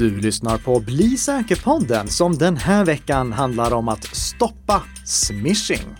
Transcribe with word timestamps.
Du 0.00 0.20
lyssnar 0.20 0.58
på 0.58 0.80
Bli 0.80 1.16
säker-podden 1.16 2.08
som 2.08 2.38
den 2.38 2.56
här 2.56 2.84
veckan 2.84 3.32
handlar 3.32 3.72
om 3.72 3.88
att 3.88 4.04
stoppa 4.04 4.82
smishing. 5.06 5.96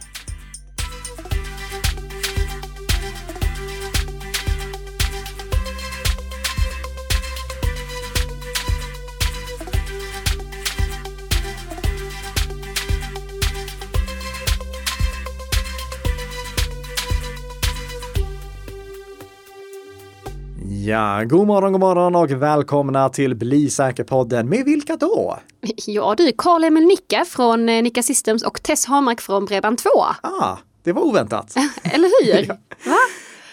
Ja, 20.91 21.25
god 21.25 21.47
morgon, 21.47 21.73
god 21.73 21.81
morgon 21.81 22.17
och 22.17 22.31
välkomna 22.31 23.09
till 23.09 23.35
Bli 23.35 23.71
säker-podden. 23.71 24.49
Med 24.49 24.65
vilka 24.65 24.97
då? 24.97 25.39
Ja 25.87 26.15
du, 26.17 26.33
Karl-Emil 26.39 26.85
Nicka 26.85 27.25
från 27.29 27.69
eh, 27.69 27.83
Nicka 27.83 28.03
Systems 28.03 28.43
och 28.43 28.63
Tess 28.63 28.87
Hamark 28.87 29.21
från 29.21 29.49
Bredband2. 29.49 29.87
Ah, 30.23 30.57
det 30.83 30.93
var 30.93 31.03
oväntat. 31.03 31.55
Eller 31.83 32.09
hur? 32.25 32.47
Va? 32.91 32.97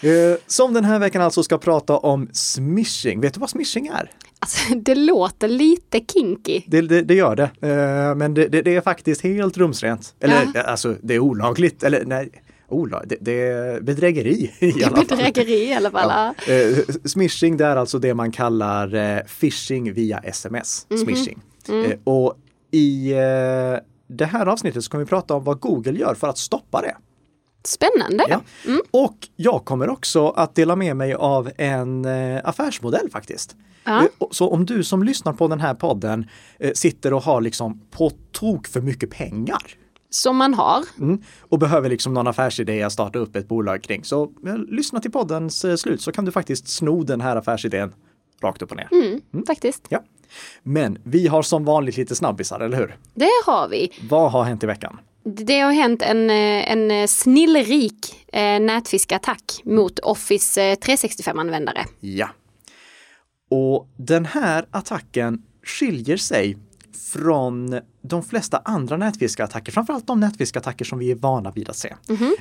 Eh, 0.10 0.38
Som 0.48 0.74
den 0.74 0.86
här 0.86 1.00
veckan 1.00 1.22
alltså 1.22 1.44
ska 1.44 1.58
prata 1.58 1.98
om 1.98 2.30
smishing. 2.34 3.22
Vet 3.22 3.34
du 3.34 3.40
vad 3.40 3.50
smishing 3.50 3.88
är? 3.88 4.12
Alltså, 4.40 4.76
det 4.76 4.96
låter 4.96 5.48
lite 5.48 6.00
kinky. 6.14 6.62
Det, 6.68 6.82
det, 6.82 7.02
det 7.02 7.14
gör 7.14 7.36
det, 7.36 7.50
Eh, 7.68 8.16
men 8.16 8.34
det, 8.34 8.48
det, 8.48 8.76
är 8.76 8.82
faktiskt 8.82 9.22
helt 9.22 9.58
rumsrent. 9.58 10.16
Eller 10.20 10.68
alltså, 10.68 10.96
det 11.02 11.16
är 11.16 11.20
olagligt. 11.20 11.84
Eller 11.84 12.04
nej, 12.06 12.32
olagligt. 12.68 13.10
Det, 13.10 13.32
det 13.32 13.48
är 13.48 13.82
bedrägeri 13.82 14.52
i 14.60 14.84
alla 14.84 14.96
fall. 14.96 15.06
Bedrägeri 15.08 15.70
i 15.70 15.74
alla 15.74 15.92
fall. 15.92 16.34
Ja. 16.48 16.54
Eh, 16.54 16.78
smishing 17.06 17.58
det 17.58 17.66
är 17.66 17.76
alltså 17.76 18.00
det 18.00 18.14
man 18.14 18.32
kallar 18.32 18.96
eh, 18.96 19.20
phishing 19.40 19.94
via 19.94 20.20
sms. 20.20 20.88
Mhm. 20.90 20.98
Smishing. 21.00 21.42
Mm. 21.70 21.92
Eh, 21.92 21.98
och 22.04 22.38
i 22.72 23.12
eh, 23.12 23.18
det 24.08 24.26
här 24.26 24.46
avsnittet 24.46 24.84
så 24.84 24.92
kommer 24.92 25.04
vi 25.04 25.10
prata 25.10 25.34
om 25.34 25.44
vad 25.44 25.60
Google 25.60 26.00
gör 26.00 26.16
för 26.16 26.28
att 26.28 26.38
stoppa 26.38 26.82
det. 26.82 26.96
Spännande. 27.64 28.26
Ja. 28.30 28.42
Och 28.92 29.18
jag 29.36 29.66
kommer 29.66 29.90
också 29.90 30.30
att 30.30 30.56
dela 30.56 30.76
med 30.76 30.96
mig 30.96 31.14
av 31.14 31.52
en 31.58 32.06
affärsmodell 32.44 33.10
faktiskt. 33.10 33.56
Ja. 33.84 34.08
Så 34.32 34.50
om 34.50 34.66
du 34.66 34.84
som 34.84 35.04
lyssnar 35.04 35.34
på 35.34 35.48
den 35.48 35.60
här 35.60 35.74
podden 35.74 36.30
sitter 36.74 37.14
och 37.14 37.24
har 37.24 37.42
liksom 37.42 37.82
på 37.92 38.12
tok 38.32 38.68
för 38.68 38.82
mycket 38.82 39.10
pengar 39.10 39.62
Som 40.10 40.38
man 40.38 40.54
har. 40.54 40.84
mm, 41.00 41.22
och 41.42 41.60
behöver 41.60 41.90
liksom 41.90 42.14
någon 42.14 42.28
affärsidé 42.28 42.84
att 42.84 42.94
starta 42.94 43.20
upp 43.20 43.36
ett 43.36 43.48
bolag 43.48 43.84
kring. 43.84 44.04
Så 44.04 44.24
eh, 44.48 44.58
lyssna 44.58 45.00
till 45.00 45.12
poddens 45.12 45.66
eh, 45.66 45.76
slut 45.76 46.02
så 46.02 46.12
kan 46.12 46.26
du 46.26 46.32
faktiskt 46.32 46.68
sno 46.68 47.04
den 47.04 47.22
här 47.22 47.36
affärsidén 47.36 47.94
rakt 48.42 48.62
upp 48.62 48.72
och 48.72 48.78
ner. 48.78 48.88
Mm, 48.92 49.46
Faktiskt. 49.48 49.86
Ja. 49.90 50.04
Men 50.64 50.98
vi 51.04 51.28
har 51.28 51.42
som 51.42 51.66
vanligt 51.66 51.98
lite 51.98 52.16
snabbisar, 52.16 52.60
eller 52.60 52.78
hur? 52.78 52.98
Det 53.14 53.30
har 53.46 53.68
vi. 53.68 53.92
Vad 54.10 54.32
har 54.32 54.44
hänt 54.44 54.64
i 54.64 54.68
veckan? 54.68 55.00
Det 55.24 55.60
har 55.60 55.72
hänt 55.72 56.02
en, 56.02 56.30
eh, 56.30 56.72
en 56.72 57.08
snillrik 57.08 58.14
nätfiskattack 58.62 59.62
mot 59.64 60.00
Office 60.00 60.62
eh, 60.64 60.76
365-användare. 60.76 61.86
Ja. 62.00 62.30
Och 63.50 63.88
den 63.98 64.26
här 64.26 64.66
attacken 64.72 65.42
skiljer 65.64 66.18
sig 66.18 66.58
från 67.06 67.80
de 68.02 68.24
flesta 68.24 68.62
andra 68.66 68.98
nätfiskattacker, 68.98 69.72
framförallt 69.72 70.08
de 70.08 70.20
nätfiskattacker 70.20 70.86
som 70.86 71.00
vi 71.00 71.12
är 71.12 71.16
vana 71.16 71.52
vid 71.52 71.70
att 71.70 71.76
se. 71.76 71.94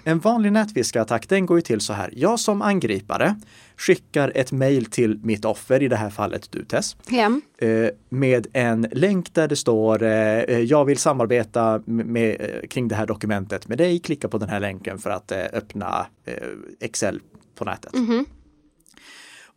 En 0.04 0.18
vanlig 0.18 0.52
nätfiskattack 0.52 1.28
den 1.28 1.46
går 1.46 1.58
ju 1.58 1.62
till 1.62 1.80
så 1.80 1.92
här. 1.92 2.10
Jag 2.16 2.40
som 2.40 2.62
angripare 2.62 3.34
skickar 3.76 4.32
ett 4.34 4.52
mejl 4.52 4.84
till 4.84 5.18
mitt 5.22 5.44
offer, 5.44 5.82
i 5.82 5.88
det 5.88 5.96
här 5.96 6.10
fallet 6.10 6.52
du 6.52 6.64
Tess, 6.64 6.96
Ja. 7.08 7.40
eh, 7.58 7.88
med 8.08 8.46
en 8.52 8.86
länk 8.92 9.34
där 9.34 9.48
det 9.48 9.56
står 9.56 10.02
eh, 10.02 10.10
jag 10.58 10.84
vill 10.84 10.98
samarbeta 10.98 11.82
med, 11.86 12.36
eh, 12.40 12.68
kring 12.68 12.88
det 12.88 12.94
här 12.94 13.06
dokumentet 13.06 13.68
med 13.68 13.78
dig. 13.78 13.98
Klicka 13.98 14.28
på 14.28 14.38
den 14.38 14.48
här 14.48 14.60
länken 14.60 14.98
för 14.98 15.10
att 15.10 15.32
eh, 15.32 15.38
öppna 15.52 16.06
eh, 16.24 16.34
Excel 16.80 17.20
på 17.54 17.64
nätet. 17.64 17.92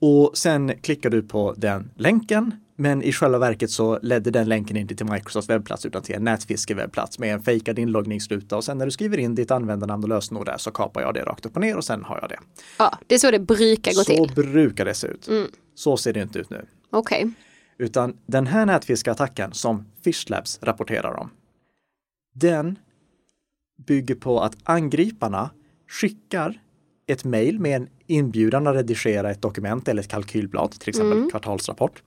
Och 0.01 0.31
sen 0.37 0.71
klickar 0.81 1.09
du 1.09 1.21
på 1.21 1.53
den 1.57 1.91
länken. 1.95 2.51
Men 2.81 3.03
i 3.03 3.11
själva 3.11 3.37
verket 3.37 3.71
så 3.71 3.99
ledde 4.01 4.31
den 4.31 4.49
länken 4.49 4.77
inte 4.77 4.95
till 4.95 5.05
Microsofts 5.05 5.49
webbplats 5.49 5.85
utan 5.85 6.01
till 6.01 6.15
en 6.15 6.23
nätfiskewebbplats 6.23 7.19
med 7.19 7.33
en 7.33 7.43
fejkad 7.43 7.79
inloggningsruta 7.79 8.57
och 8.57 8.63
sen 8.63 8.77
när 8.77 8.85
du 8.85 8.91
skriver 8.91 9.17
in 9.17 9.35
ditt 9.35 9.51
användarnamn 9.51 10.03
och 10.03 10.09
lösenord 10.09 10.45
där 10.45 10.57
så 10.57 10.71
kapar 10.71 11.01
jag 11.01 11.13
det 11.13 11.23
rakt 11.23 11.45
upp 11.45 11.55
och 11.55 11.61
ner 11.61 11.77
och 11.77 11.83
sen 11.83 12.03
har 12.03 12.19
jag 12.21 12.29
det. 12.29 12.39
ja, 12.77 12.97
det 13.07 13.15
är 13.15 13.19
så 13.19 13.31
det 13.31 13.39
brukar 13.39 13.91
gå 13.91 14.03
så 14.03 14.27
till. 14.27 14.31
brukar 14.35 14.85
det 14.85 14.93
se 14.93 15.07
ut. 15.07 15.29
Så 15.75 15.97
ser 15.97 16.13
det 16.13 16.21
inte 16.21 16.39
ut 16.39 16.49
nu. 16.49 16.65
Okej. 16.89 17.31
Utan 17.77 18.17
den 18.25 18.47
här 18.47 18.65
nätfiskattacken 18.65 19.53
som 19.53 19.85
Fishlabs 20.03 20.59
rapporterar 20.61 21.19
om, 21.19 21.29
den 22.35 22.79
bygger 23.87 24.15
på 24.15 24.39
att 24.41 24.55
angriparna 24.63 25.49
skickar 25.87 26.61
ett 27.07 27.23
mejl 27.23 27.59
med 27.59 27.75
en 27.75 27.87
inbjudan 28.07 28.67
att 28.67 28.75
redigera 28.75 29.31
ett 29.31 29.41
dokument 29.41 29.87
eller 29.87 30.01
ett 30.01 30.07
kalkylblad, 30.07 30.71
till 30.71 30.89
exempel 30.89 31.31
kvartalsrapport, 31.31 32.03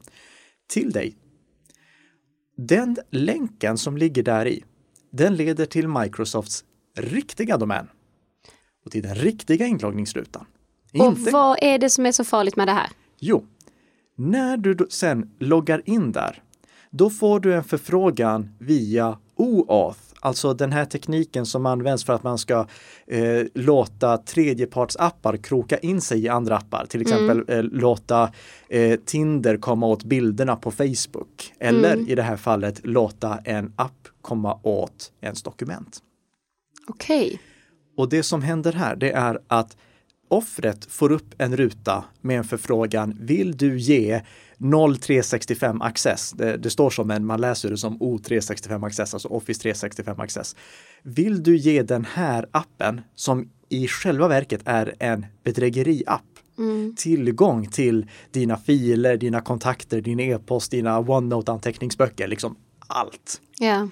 till 0.72 0.90
dig. 0.90 1.16
Den 2.56 2.96
länken 3.10 3.78
som 3.78 3.96
ligger 3.96 4.22
där 4.22 4.46
i, 4.46 4.64
den 5.10 5.36
leder 5.36 5.66
till 5.66 5.88
Microsofts 5.88 6.64
riktiga 6.96 7.56
domän 7.56 7.88
och 8.84 8.90
till 8.90 9.02
den 9.02 9.14
riktiga 9.14 9.66
inloggningsrutan. 9.66 10.46
Och 10.92 11.06
Inte 11.06 11.30
vad 11.30 11.58
är 11.62 11.78
det 11.78 11.90
som 11.90 12.06
är 12.06 12.12
så 12.12 12.24
farligt 12.24 12.56
med 12.56 12.68
det 12.68 12.72
här? 12.72 12.90
Jo, 13.18 13.46
när 14.16 14.56
du 14.56 14.86
sen 14.90 15.30
loggar 15.38 15.82
in 15.84 16.12
där, 16.12 16.42
då 16.90 17.10
får 17.10 17.40
du 17.40 17.54
en 17.54 17.64
förfrågan 17.64 18.54
via 18.58 19.18
OAuth, 19.34 20.11
alltså 20.22 20.54
den 20.54 20.72
här 20.72 20.84
tekniken 20.84 21.46
som 21.46 21.66
används 21.66 22.04
för 22.04 22.12
att 22.12 22.22
man 22.22 22.38
ska 22.38 22.66
eh, 23.06 23.42
låta 23.54 24.18
tredjepartsappar 24.18 25.36
kroka 25.36 25.78
in 25.78 26.00
sig 26.00 26.24
i 26.24 26.28
andra 26.28 26.56
appar. 26.56 26.86
Till 26.86 27.00
exempel 27.00 27.44
eh, 27.48 27.62
låta 27.62 28.32
eh, 28.68 29.00
Tinder 29.04 29.56
komma 29.56 29.86
åt 29.86 30.04
bilderna 30.04 30.56
på 30.56 30.70
Facebook. 30.70 31.52
Eller 31.58 32.10
i 32.10 32.14
det 32.14 32.22
här 32.22 32.36
fallet 32.36 32.80
låta 32.86 33.38
en 33.44 33.72
app 33.76 34.08
komma 34.20 34.58
åt 34.62 35.12
ens 35.20 35.42
dokument. 35.42 35.98
Okej. 36.86 37.40
Och 37.96 38.08
det 38.08 38.22
som 38.22 38.42
händer 38.42 38.72
här, 38.72 38.96
det 38.96 39.10
är 39.10 39.40
att 39.48 39.76
offret 40.28 40.84
får 40.84 41.12
upp 41.12 41.34
en 41.38 41.56
ruta 41.56 42.04
med 42.20 42.38
en 42.38 42.44
förfrågan. 42.44 43.16
Vill 43.20 43.56
du 43.56 43.78
ge 43.78 44.20
0365 45.00 45.82
access? 45.82 46.32
Det, 46.32 46.56
det 46.56 46.70
står 46.70 46.90
som 46.90 47.10
en, 47.10 47.26
man 47.26 47.40
läser 47.40 47.70
det 47.70 47.76
som 47.76 47.98
O365 47.98 48.86
access, 48.86 49.14
alltså 49.14 49.28
Office 49.28 49.62
365 49.62 50.20
access. 50.20 50.56
Vill 51.02 51.42
du 51.42 51.56
ge 51.56 51.82
den 51.82 52.04
här 52.04 52.46
appen, 52.50 53.00
som 53.14 53.50
i 53.68 53.88
själva 53.88 54.28
verket 54.28 54.60
är 54.64 54.94
en 54.98 55.26
bedrägeriapp, 55.44 56.22
tillgång 56.96 57.66
till 57.66 58.06
dina 58.30 58.56
filer, 58.56 59.16
dina 59.16 59.40
kontakter, 59.40 60.00
din 60.00 60.20
e-post, 60.20 60.70
dina 60.70 61.00
OneNote-anteckningsböcker, 61.00 62.26
liksom 62.26 62.56
allt. 62.86 63.40
Ja. 63.58 63.88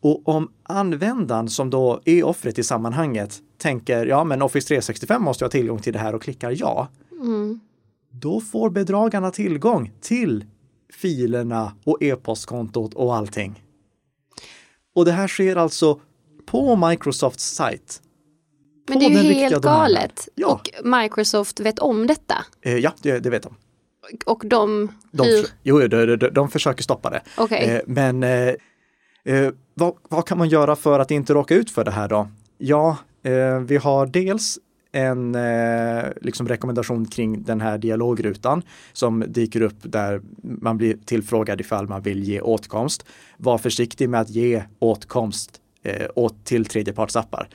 Och 0.00 0.28
om 0.28 0.48
användaren 0.62 1.48
som 1.48 1.70
då 1.70 2.00
är 2.04 2.24
offret 2.24 2.58
i 2.58 2.62
sammanhanget 2.62 3.38
tänker 3.58 4.06
ja 4.06 4.24
men 4.24 4.42
Office 4.42 4.68
365 4.68 5.22
måste 5.22 5.44
jag 5.44 5.46
ha 5.46 5.50
tillgång 5.50 5.78
till 5.78 5.92
det 5.92 5.98
här 5.98 6.14
och 6.14 6.22
klickar 6.22 6.54
ja. 6.58 6.88
Då 8.20 8.40
får 8.40 8.70
bedragarna 8.70 9.30
tillgång 9.30 9.92
till 10.00 10.44
filerna 10.92 11.72
och 11.84 12.02
e-postkontot 12.02 12.94
och 12.94 13.16
allting. 13.16 13.62
Och 14.94 15.04
det 15.04 15.12
här 15.12 15.28
sker 15.28 15.56
alltså 15.56 16.00
på 16.46 16.76
Microsofts 16.76 17.44
sajt. 17.44 18.00
Men 18.88 18.98
det 18.98 19.04
är 19.04 19.22
ju 19.22 19.32
helt 19.32 19.62
galet. 19.62 20.28
Ja. 20.34 20.46
Och 20.46 20.86
Microsoft 20.86 21.60
vet 21.60 21.78
om 21.78 22.06
detta. 22.06 22.44
Eh, 22.62 22.76
ja, 22.76 22.92
det, 23.02 23.18
det 23.18 23.30
vet 23.30 23.42
de. 23.42 23.56
Och 24.26 24.42
de, 24.46 24.92
De, 25.12 25.26
hur? 25.26 25.46
jo, 25.62 25.78
de, 25.78 26.16
de, 26.16 26.28
de 26.28 26.50
försöker 26.50 26.82
stoppa 26.82 27.10
det. 27.10 27.22
Okej. 27.36 27.64
Eh, 27.64 27.80
men 27.86 28.22
eh, 28.22 28.54
eh, 29.24 29.52
vad, 29.74 29.94
vad 30.08 30.26
kan 30.26 30.38
man 30.38 30.48
göra 30.48 30.76
för 30.76 31.00
att 31.00 31.10
inte 31.10 31.34
råka 31.34 31.54
ut 31.54 31.70
för 31.70 31.84
det 31.84 31.90
här 31.90 32.08
då? 32.08 32.28
Ja, 32.58 32.96
vi 33.66 33.76
har 33.76 34.06
dels 34.06 34.58
en 34.94 35.34
eh, 35.34 36.04
liksom 36.20 36.48
rekommendation 36.48 37.06
kring 37.06 37.42
den 37.42 37.60
här 37.60 37.78
dialogrutan 37.78 38.62
som 38.92 39.24
dyker 39.28 39.60
upp 39.62 39.76
där 39.82 40.20
man 40.42 40.76
blir 40.78 40.96
tillfrågad 41.04 41.60
ifall 41.60 41.88
man 41.88 42.02
vill 42.02 42.24
ge 42.24 42.40
åtkomst. 42.40 43.06
Var 43.36 43.58
försiktig 43.58 44.08
med 44.08 44.20
att 44.20 44.30
ge 44.30 44.62
åtkomst 44.78 45.60
eh, 45.82 46.06
åt 46.14 46.44
till 46.44 46.64
tredjepartsappar. 46.64 47.48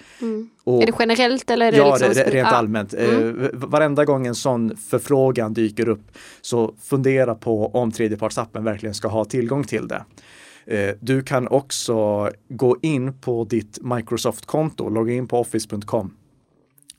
Och- 0.63 0.81
Är 0.83 0.85
det 0.85 0.93
generellt 0.99 1.49
eller 1.49 1.67
är 1.67 1.71
det 1.71 1.77
Ja, 1.77 1.91
liksom... 1.97 2.13
det, 2.13 2.29
rent 2.29 2.47
allmänt. 2.47 2.93
V- 2.93 3.49
varenda 3.53 4.05
gång 4.05 4.27
en 4.27 4.35
sån 4.35 4.77
förfrågan 4.77 5.53
dyker 5.53 5.89
upp 5.89 6.11
så 6.41 6.73
fundera 6.81 7.35
på 7.35 7.67
om 7.67 7.91
tredjepartsappen 7.91 8.63
verkligen 8.63 8.93
ska 8.95 9.07
ha 9.07 9.25
tillgång 9.25 9.63
till 9.63 9.87
det. 9.87 10.03
Eh, 10.65 10.95
Du 10.99 11.21
kan 11.21 11.47
också 11.47 12.29
gå 12.49 12.77
in 12.81 13.13
på 13.19 13.43
ditt 13.43 13.79
Microsoft-konto, 13.81 14.89
logga 14.89 15.13
in 15.13 15.27
på 15.27 15.39
office.com 15.39 16.13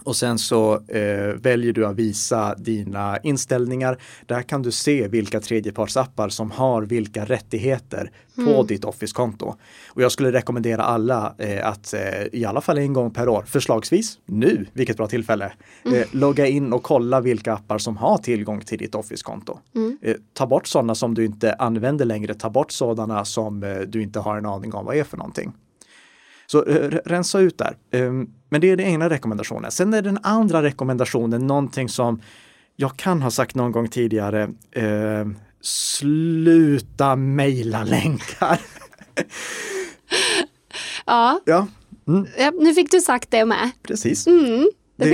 Och 0.05 0.17
sen 0.17 0.38
så 0.38 0.75
eh, 0.88 1.35
väljer 1.43 1.73
du 1.73 1.87
att 1.87 1.97
visa 1.97 2.55
dina 2.55 3.19
inställningar. 3.19 3.99
Där 4.26 4.43
kan 4.43 4.62
du 4.62 4.70
se 4.70 5.08
vilka 5.08 5.41
tredjepartsappar 5.41 6.29
som 6.29 6.50
har 6.50 6.82
vilka 6.82 7.25
rättigheter 7.25 8.11
på 8.35 8.41
Mm. 8.50 8.67
ditt 8.67 8.85
Office-konto. 8.85 9.55
Och 9.88 10.02
jag 10.02 10.12
skulle 10.12 10.32
rekommendera 10.32 10.82
alla 10.82 11.35
eh, 11.38 11.67
att 11.69 11.94
eh, 11.94 12.00
i 12.32 12.44
alla 12.44 12.61
fall 12.61 12.79
en 12.79 12.93
gång 12.93 13.11
per 13.11 13.29
år, 13.29 13.43
förslagsvis 13.43 14.19
nu, 14.26 14.67
vilket 14.73 14.97
bra 14.97 15.06
tillfälle, 15.06 15.52
Mm. 15.85 15.99
eh, 16.00 16.06
logga 16.12 16.46
in 16.46 16.73
och 16.73 16.82
kolla 16.82 17.20
vilka 17.20 17.53
appar 17.53 17.79
som 17.79 17.96
har 17.96 18.19
tillgång 18.19 18.61
till 18.61 18.79
ditt 18.79 18.94
Office-konto. 18.94 19.58
Mm. 19.75 19.99
Eh, 20.03 20.14
ta 20.32 20.46
bort 20.46 20.67
sådana 20.67 20.94
som 20.94 21.14
du 21.14 21.25
inte 21.25 21.53
använder 21.55 22.05
längre, 22.05 22.35
ta 22.35 22.50
bort 22.50 22.73
sådana 22.73 23.25
som 23.25 23.62
eh, 23.62 23.79
du 23.79 24.03
inte 24.03 24.20
har 24.20 24.37
en 24.37 24.46
aning 24.46 24.75
om 24.75 24.85
vad 24.85 24.96
är 24.96 25.05
för 25.05 25.17
någonting. 25.17 25.53
Så 26.50 26.64
eh, 26.64 26.75
re- 26.91 27.00
rensa 27.05 27.41
ut 27.41 27.58
där. 27.58 27.76
Ehm, 27.93 28.26
Men 28.49 28.61
det 28.61 28.70
är 28.70 28.76
den 28.76 28.87
ena 28.87 29.11
rekommendationen. 29.11 29.70
Sen 29.70 29.94
är 29.94 30.02
den 30.02 30.19
andra 30.23 30.62
rekommendationen 30.62 31.47
någonting 31.47 31.88
som 31.88 32.20
jag 32.76 32.97
kan 32.97 33.23
ha 33.23 33.31
sagt 33.31 33.55
någon 33.55 33.73
gång 33.73 33.88
tidigare. 33.88 34.49
ehm, 34.73 35.37
Sluta 35.61 37.17
mejla 37.17 37.85
länkar. 37.85 38.61
Ja, 41.06 41.41
Ja, 41.47 41.67
ja, 42.38 42.50
nu 42.61 42.75
fick 42.75 42.91
du 42.91 43.00
sagt 43.00 43.31
det 43.31 43.44
med. 43.44 43.70
precis. 43.82 44.26
Mm, 44.26 44.70
det 44.96 45.06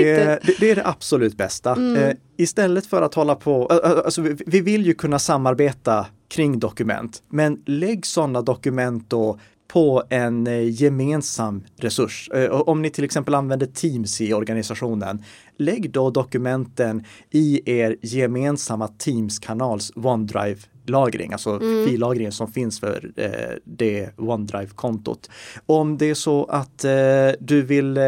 Det, 0.58 0.70
är 0.70 0.74
det 0.76 0.86
absolut 0.86 1.36
bästa. 1.36 1.96
Eh, 1.96 2.12
istället 2.36 2.86
för 2.86 3.02
att 3.02 3.14
hålla 3.14 3.34
på, 3.34 3.66
alltså 3.66 4.22
vi, 4.22 4.36
vi 4.46 4.60
vill 4.60 4.86
ju 4.86 4.94
kunna 4.94 5.18
samarbeta 5.18 6.06
kring 6.28 6.58
dokument, 6.58 7.22
men 7.28 7.62
lägg 7.66 8.06
sådana 8.06 8.42
dokument 8.42 9.10
då 9.10 9.38
på 9.68 10.02
en 10.10 10.46
eh, 10.46 10.68
gemensam 10.68 11.64
resurs. 11.76 12.30
Eh, 12.34 12.50
om 12.50 12.82
ni 12.82 12.90
till 12.90 13.04
exempel 13.04 13.34
använder 13.34 13.66
Teams 13.66 14.20
i 14.20 14.32
organisationen, 14.32 15.24
lägg 15.56 15.90
då 15.90 16.10
dokumenten 16.10 17.04
i 17.30 17.60
er 17.80 17.96
gemensamma 18.02 18.88
Teams-kanals 18.88 19.92
OneDrive-lagring, 19.94 21.32
alltså 21.32 21.60
fillagringen 21.86 22.32
som 22.32 22.52
finns 22.52 22.80
för 22.80 23.12
eh, 23.16 23.56
det 23.64 24.18
OneDrive-kontot. 24.18 25.30
Om 25.66 25.98
det 25.98 26.10
är 26.10 26.14
så 26.14 26.44
att 26.44 26.84
eh, 26.84 27.30
du 27.40 27.62
vill 27.62 27.96
eh, 27.96 28.04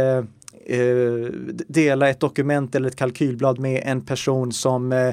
eh, 0.66 1.26
dela 1.68 2.08
ett 2.08 2.20
dokument 2.20 2.74
eller 2.74 2.88
ett 2.88 2.96
kalkylblad 2.96 3.58
med 3.58 3.82
en 3.84 4.00
person 4.00 4.52
som 4.52 5.12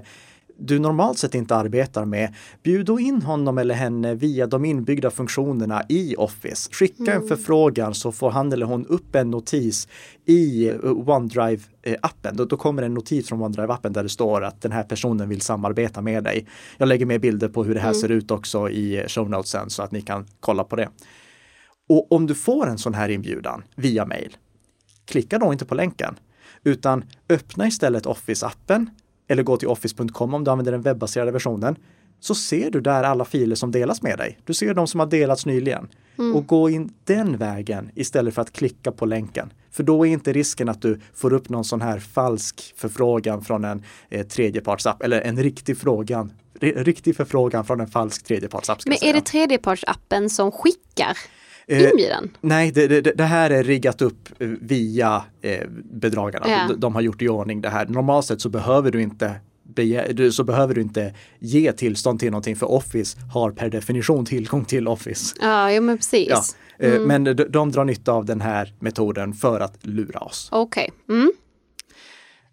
du 0.58 0.80
normalt 0.80 1.18
sett 1.18 1.36
inte 1.36 1.56
arbetar 1.56 2.06
med, 2.06 2.34
bjud 2.64 2.86
då 2.86 3.00
in 3.00 3.22
honom 3.22 3.58
eller 3.58 3.76
henne 3.76 4.16
via 4.16 4.48
de 4.48 4.66
inbyggda 4.66 5.12
funktionerna 5.12 5.84
i 5.90 6.16
Office. 6.16 6.70
Skicka 6.72 7.14
en 7.14 7.28
förfrågan 7.28 7.94
så 7.94 8.12
får 8.12 8.32
han 8.32 8.54
eller 8.54 8.66
hon 8.66 8.86
upp 8.86 9.16
en 9.16 9.32
notis 9.32 9.88
i 10.26 10.70
eh, 10.70 10.76
OneDrive-appen. 10.84 12.34
Då, 12.34 12.46
då 12.46 12.58
kommer 12.58 12.84
en 12.84 12.94
notis 12.94 13.28
från 13.28 13.42
OneDrive-appen 13.42 13.90
där 13.90 14.04
det 14.04 14.10
står 14.10 14.44
att 14.44 14.62
den 14.62 14.72
här 14.72 14.84
personen 14.84 15.30
vill 15.30 15.42
samarbeta 15.42 16.02
med 16.02 16.24
dig. 16.24 16.48
Jag 16.78 16.88
lägger 16.88 17.06
med 17.06 17.22
bilder 17.22 17.48
på 17.48 17.64
hur 17.64 17.74
det 17.74 17.82
här 17.82 17.94
ser 17.94 18.12
ut 18.12 18.32
också 18.32 18.70
i 18.70 18.98
eh, 19.00 19.08
show 19.08 19.30
notesen 19.30 19.70
så 19.70 19.84
att 19.84 19.92
ni 19.92 20.02
kan 20.02 20.26
kolla 20.40 20.64
på 20.64 20.76
det. 20.76 20.90
Och 21.90 22.12
om 22.12 22.28
du 22.28 22.36
får 22.36 22.68
en 22.68 22.78
sån 22.78 22.94
här 22.94 23.10
inbjudan 23.10 23.64
via 23.76 24.06
mail, 24.06 24.38
klicka 25.06 25.40
då 25.40 25.52
inte 25.52 25.66
på 25.66 25.76
länken, 25.76 26.16
utan 26.64 27.04
öppna 27.30 27.68
istället 27.68 28.06
Office-appen 28.06 28.88
eller 29.28 29.44
gå 29.44 29.58
till 29.58 29.68
office.com 29.68 30.34
om 30.34 30.44
du 30.44 30.52
använder 30.52 30.72
den 30.72 30.82
webbaserade 30.82 31.32
versionen. 31.32 31.76
Så 32.20 32.36
ser 32.36 32.72
du 32.72 32.82
där 32.82 33.04
alla 33.04 33.26
filer 33.26 33.56
som 33.56 33.72
delas 33.72 34.02
med 34.02 34.18
dig. 34.18 34.40
Du 34.44 34.54
ser 34.54 34.74
de 34.74 34.88
som 34.88 35.00
har 35.00 35.08
delats 35.08 35.46
nyligen. 35.46 35.88
Och 36.36 36.48
gå 36.48 36.70
in 36.70 36.94
den 37.04 37.38
vägen 37.38 37.90
istället 37.96 38.34
för 38.34 38.42
att 38.42 38.52
klicka 38.54 38.92
på 38.92 39.06
länken. 39.06 39.54
För 39.72 39.84
då 39.84 40.06
är 40.08 40.12
inte 40.12 40.34
risken 40.34 40.70
att 40.70 40.82
du 40.82 41.00
får 41.14 41.34
upp 41.34 41.50
någon 41.50 41.64
sån 41.66 41.82
här 41.82 42.00
falsk 42.00 42.74
förfrågan 42.78 43.42
från 43.42 43.66
en 43.66 43.84
eh, 44.10 44.28
tredjepartsapp 44.28 45.02
eller 45.04 45.22
en 45.22 45.44
riktig 45.44 45.78
frågan. 45.78 46.32
ri- 46.60 46.84
Riktig 46.84 47.16
förfrågan 47.16 47.66
från 47.66 47.80
en 47.80 47.88
falsk 47.88 48.24
tredjepartsapp. 48.26 48.80
Men 48.86 48.98
är 49.02 49.14
det 49.14 49.22
tredjepartsappen 49.26 50.30
som 50.30 50.52
skickar 50.52 51.18
Eh, 51.68 51.90
inbjudan? 51.90 52.30
Nej, 52.42 52.72
det, 52.72 52.88
det, 52.88 53.02
det 53.02 53.24
här 53.24 53.50
är 53.50 53.64
riggat 53.64 54.02
upp 54.02 54.30
eh, 54.40 54.48
via 54.48 55.24
eh, 55.42 55.68
bedragarna. 55.94 56.50
Ja. 56.50 56.68
De, 56.70 56.80
de 56.80 56.96
har 56.96 57.02
gjort 57.02 57.22
i 57.22 57.30
ordning 57.30 57.62
det 57.62 57.70
här. 57.70 57.86
Normalt 57.86 58.26
sett 58.26 58.42
så 58.42 58.50
behöver 58.50 58.92
du 58.92 59.02
inte 59.02 59.36
så 60.32 60.44
behöver 60.44 60.76
du 60.76 60.82
inte 60.82 61.14
ge 61.40 61.72
tillstånd 61.72 62.20
till 62.20 62.32
någonting 62.32 62.56
för 62.56 62.72
Office 62.72 63.18
har 63.34 63.52
per 63.52 63.70
definition 63.70 64.26
tillgång 64.26 64.66
till 64.66 64.88
Office. 64.88 65.36
Ja, 65.42 65.72
jo 65.72 65.82
men 65.82 65.98
precis. 65.98 66.56
Ja. 66.78 66.86
eh, 66.88 67.00
Men 67.02 67.24
de, 67.24 67.34
de 67.34 67.72
drar 67.72 67.86
nytta 67.86 68.12
av 68.12 68.26
den 68.26 68.42
här 68.42 68.74
metoden 68.80 69.34
för 69.34 69.60
att 69.60 69.86
lura 69.86 70.20
oss. 70.20 70.50
Okej. 70.52 70.92
Mm. 71.10 71.32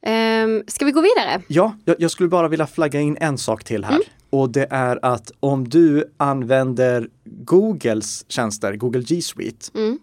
Ehm, 0.02 0.62
ska 0.66 0.84
vi 0.84 0.92
gå 0.92 1.00
vidare? 1.00 1.42
Ja, 1.48 1.76
jag, 1.84 1.96
jag 1.98 2.10
skulle 2.10 2.28
bara 2.28 2.48
vilja 2.48 2.66
flagga 2.66 3.00
in 3.00 3.16
en 3.20 3.38
sak 3.38 3.64
till 3.64 3.84
här. 3.84 3.98
Och 4.32 4.50
det 4.52 4.66
är 4.70 4.98
att 5.02 5.32
om 5.40 5.68
du 5.68 6.04
använder 6.16 7.08
Googles 7.24 8.24
tjänster, 8.28 8.76
Google 8.76 9.02
G 9.02 9.22
Suite, 9.22 9.66
Mm. 9.74 9.98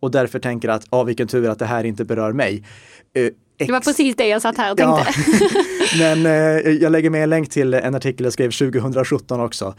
och 0.00 0.10
därför 0.10 0.38
tänker 0.38 0.68
att, 0.68 0.84
ja 0.90 1.02
vilken 1.02 1.28
tur 1.28 1.48
att 1.48 1.58
det 1.58 1.66
här 1.66 1.84
inte 1.84 2.04
berör 2.04 2.32
mig. 2.32 2.64
Eh, 3.14 3.28
Det 3.58 3.72
var 3.72 3.80
precis 3.80 4.16
det 4.16 4.26
jag 4.26 4.42
satt 4.42 4.56
här 4.56 4.72
och 4.72 4.80
Ja, 4.80 5.04
tänkte. 5.04 5.44
men 5.98 6.26
eh, 6.26 6.32
jag 6.72 6.92
lägger 6.92 7.10
med 7.10 7.22
en 7.22 7.30
länk 7.30 7.50
till 7.50 7.74
en 7.74 7.94
artikel 7.94 8.24
jag 8.24 8.32
skrev 8.32 8.50
2017 8.50 9.40
också. 9.40 9.74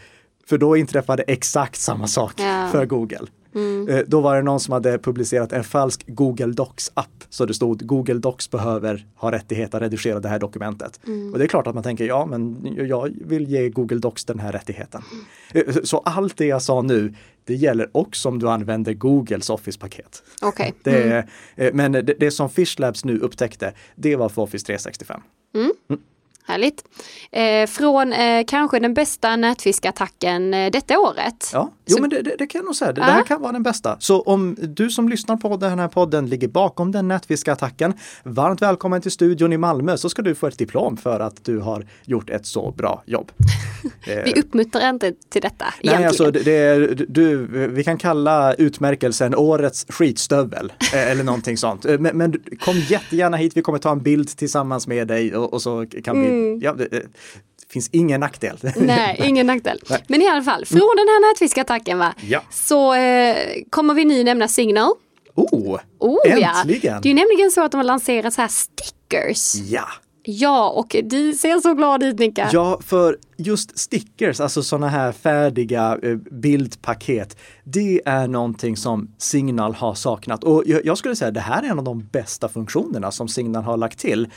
För 0.48 0.58
då 0.58 0.78
inträffade 0.78 1.24
exakt 1.24 1.76
samma 1.80 2.08
sak 2.08 2.34
Ja. 2.38 2.70
för 2.72 2.86
Google. 2.86 3.20
Mm. 3.56 3.90
Eh, 3.90 4.00
Då 4.08 4.22
var 4.22 4.36
det 4.36 4.42
någon 4.42 4.60
som 4.60 4.72
hade 4.72 4.98
publicerat 5.00 5.52
en 5.54 5.64
falsk 5.64 6.04
Google 6.08 6.46
Docs-app. 6.54 7.24
Så 7.30 7.46
det 7.46 7.54
stod 7.54 7.88
Google 7.88 8.14
Docs 8.14 8.50
behöver 8.52 9.06
ha 9.16 9.32
rättighet 9.32 9.74
att 9.74 9.82
redigera 9.82 10.20
det 10.20 10.30
här 10.30 10.40
dokumentet. 10.40 11.00
Mm. 11.08 11.34
Och 11.34 11.40
det 11.40 11.46
är 11.46 11.48
klart 11.48 11.68
att 11.68 11.74
man 11.76 11.84
tänker, 11.84 12.06
ja 12.06 12.26
men 12.26 12.68
jag 12.88 13.14
vill 13.26 13.48
ge 13.50 13.70
Google 13.70 13.98
Docs 14.00 14.26
den 14.26 14.40
här 14.40 14.52
rättigheten. 14.52 15.02
Mm. 15.54 15.70
Eh, 15.70 15.76
Så 15.84 15.98
allt 15.98 16.38
det 16.38 16.46
jag 16.46 16.62
sa 16.62 16.82
nu, 16.82 17.14
det 17.46 17.56
gäller 17.56 17.90
också 17.92 18.30
om 18.30 18.40
du 18.40 18.50
använder 18.50 18.94
Googles 18.94 19.50
Office-paket. 19.50 20.24
Okej. 20.42 20.74
Det 20.84 21.04
Mm. 21.04 21.28
eh, 21.56 21.74
Men 21.74 21.92
det, 21.92 22.02
det 22.20 22.32
som 22.32 22.50
Fish 22.50 22.80
Labs 22.80 23.06
nu 23.06 23.20
upptäckte, 23.20 23.74
det 23.96 24.16
var 24.16 24.30
för 24.30 24.42
Office 24.42 24.66
365. 24.66 25.22
Härligt. 26.48 26.84
Eh, 27.32 27.68
från 27.68 28.14
eh, 28.14 28.44
kanske 28.48 28.80
den 28.80 28.94
bästa 28.94 29.36
nätfiskattacken 29.36 30.54
eh, 30.54 30.72
detta 30.72 31.00
året. 31.00 31.50
Ja, 31.54 31.72
jo 31.86 31.96
Så- 31.96 32.02
men 32.02 32.10
det, 32.10 32.22
det, 32.22 32.36
det 32.40 32.48
kan 32.48 32.60
jag 32.60 32.66
nog 32.66 32.76
säga. 32.76 32.92
Det, 32.92 33.02
Ja. 33.02 33.08
det 33.08 33.12
här 33.14 33.24
kan 33.24 33.42
vara 33.42 33.52
den 33.52 33.64
bästa. 33.64 33.98
Så 34.00 34.22
om 34.22 34.56
du 34.62 34.90
som 34.90 35.10
lyssnar 35.10 35.36
på 35.38 35.58
den 35.58 35.80
här 35.80 35.88
podden 35.88 36.30
ligger 36.30 36.48
bakom 36.48 36.92
den 36.92 37.08
nätfiskattacken, 37.08 37.94
varmt 38.24 38.62
välkommen 38.62 39.02
till 39.02 39.12
studion 39.12 39.54
i 39.54 39.58
Malmö 39.58 39.98
så 39.98 40.10
ska 40.10 40.22
du 40.22 40.36
få 40.36 40.48
ett 40.48 40.58
diplom 40.58 40.98
för 40.98 41.20
att 41.20 41.46
du 41.46 41.60
har 41.60 41.86
gjort 42.06 42.30
ett 42.30 42.46
så 42.46 42.72
bra 42.72 43.04
jobb. 43.06 43.32
Eh, 44.08 44.24
Vi 44.26 44.34
uppmuntrar 44.42 44.90
inte 44.90 45.14
till 45.30 45.42
detta 45.42 45.66
Nej, 45.66 45.74
egentligen. 45.96 46.08
alltså 46.08 46.32
det, 46.32 46.52
är, 46.58 47.06
du, 47.08 47.38
vi 47.68 47.84
kan 47.84 47.98
kalla 47.98 48.54
utmärkelsen 48.54 49.36
årets 49.36 49.86
skitstövel 49.90 50.74
eh, 50.94 51.12
eller 51.12 51.24
någonting 51.24 51.58
sånt. 51.58 51.86
Eh, 51.86 52.00
Men, 52.00 52.18
men 52.18 52.34
kom 52.60 52.76
jättegärna 52.80 53.38
hit, 53.38 53.58
vi 53.58 53.62
kommer 53.62 53.80
ta 53.80 53.92
en 53.92 54.02
bild 54.02 54.30
tillsammans 54.38 54.88
med 54.88 55.08
dig 55.08 55.36
och, 55.36 55.54
och 55.54 55.62
så 55.62 55.86
kan 56.04 56.22
vi, 56.22 56.28
ja, 56.62 56.74
det, 56.74 57.04
finns 57.70 57.90
ingen 57.92 58.20
nackdel. 58.20 58.58
Nej, 58.76 59.22
ingen 59.26 59.48
nackdel. 59.48 59.80
Nej. 59.90 60.04
Men 60.08 60.22
i 60.22 60.28
alla 60.28 60.44
fall, 60.44 60.66
från 60.66 60.80
den 60.98 61.08
här 61.08 61.32
nätfiskattacken 61.34 61.98
va, 62.00 62.14
Ja. 62.28 62.42
så 62.52 62.94
eh, 62.94 63.36
kommer 63.70 63.94
vi 63.94 64.06
nu 64.06 64.24
nämna 64.24 64.48
Signal. 64.48 64.94
Oh, 65.36 65.80
Oh, 66.00 66.18
ja. 66.26 66.60
äntligen! 66.60 67.02
Det 67.02 67.08
är 67.10 67.14
ju 67.14 67.16
nämligen 67.16 67.52
så 67.52 67.64
att 67.64 67.72
de 67.72 67.78
har 67.78 67.84
lanserat 67.86 68.34
så 68.34 68.42
här 68.42 68.48
stickers. 68.48 69.56
Ja! 69.56 69.88
Ja, 70.30 70.70
och 70.70 70.96
du 71.04 71.34
ser 71.34 71.60
så 71.60 71.74
glad 71.74 72.04
ut 72.04 72.20
Nicka. 72.20 72.50
Ja, 72.54 72.80
för 72.86 73.18
just 73.38 73.80
stickers, 73.80 74.40
alltså 74.40 74.64
sådana 74.64 74.88
här 74.88 75.12
färdiga 75.12 75.98
eh, 76.04 76.16
bildpaket, 76.16 77.38
det 77.64 78.02
är 78.06 78.28
någonting 78.28 78.78
som 78.78 79.12
Signal 79.18 79.74
har 79.74 79.94
saknat. 79.94 80.44
Och 80.44 80.64
jag, 80.66 80.98
skulle 80.98 81.16
säga 81.16 81.28
att 81.28 81.34
det 81.34 81.40
här 81.40 81.64
är 81.64 81.68
en 81.68 81.78
av 81.80 81.86
de 81.86 82.08
bästa 82.12 82.50
funktionerna 82.50 83.12
som 83.12 83.28
Signal 83.28 83.64
har 83.64 83.78
lagt 83.78 84.00
till. 84.00 84.28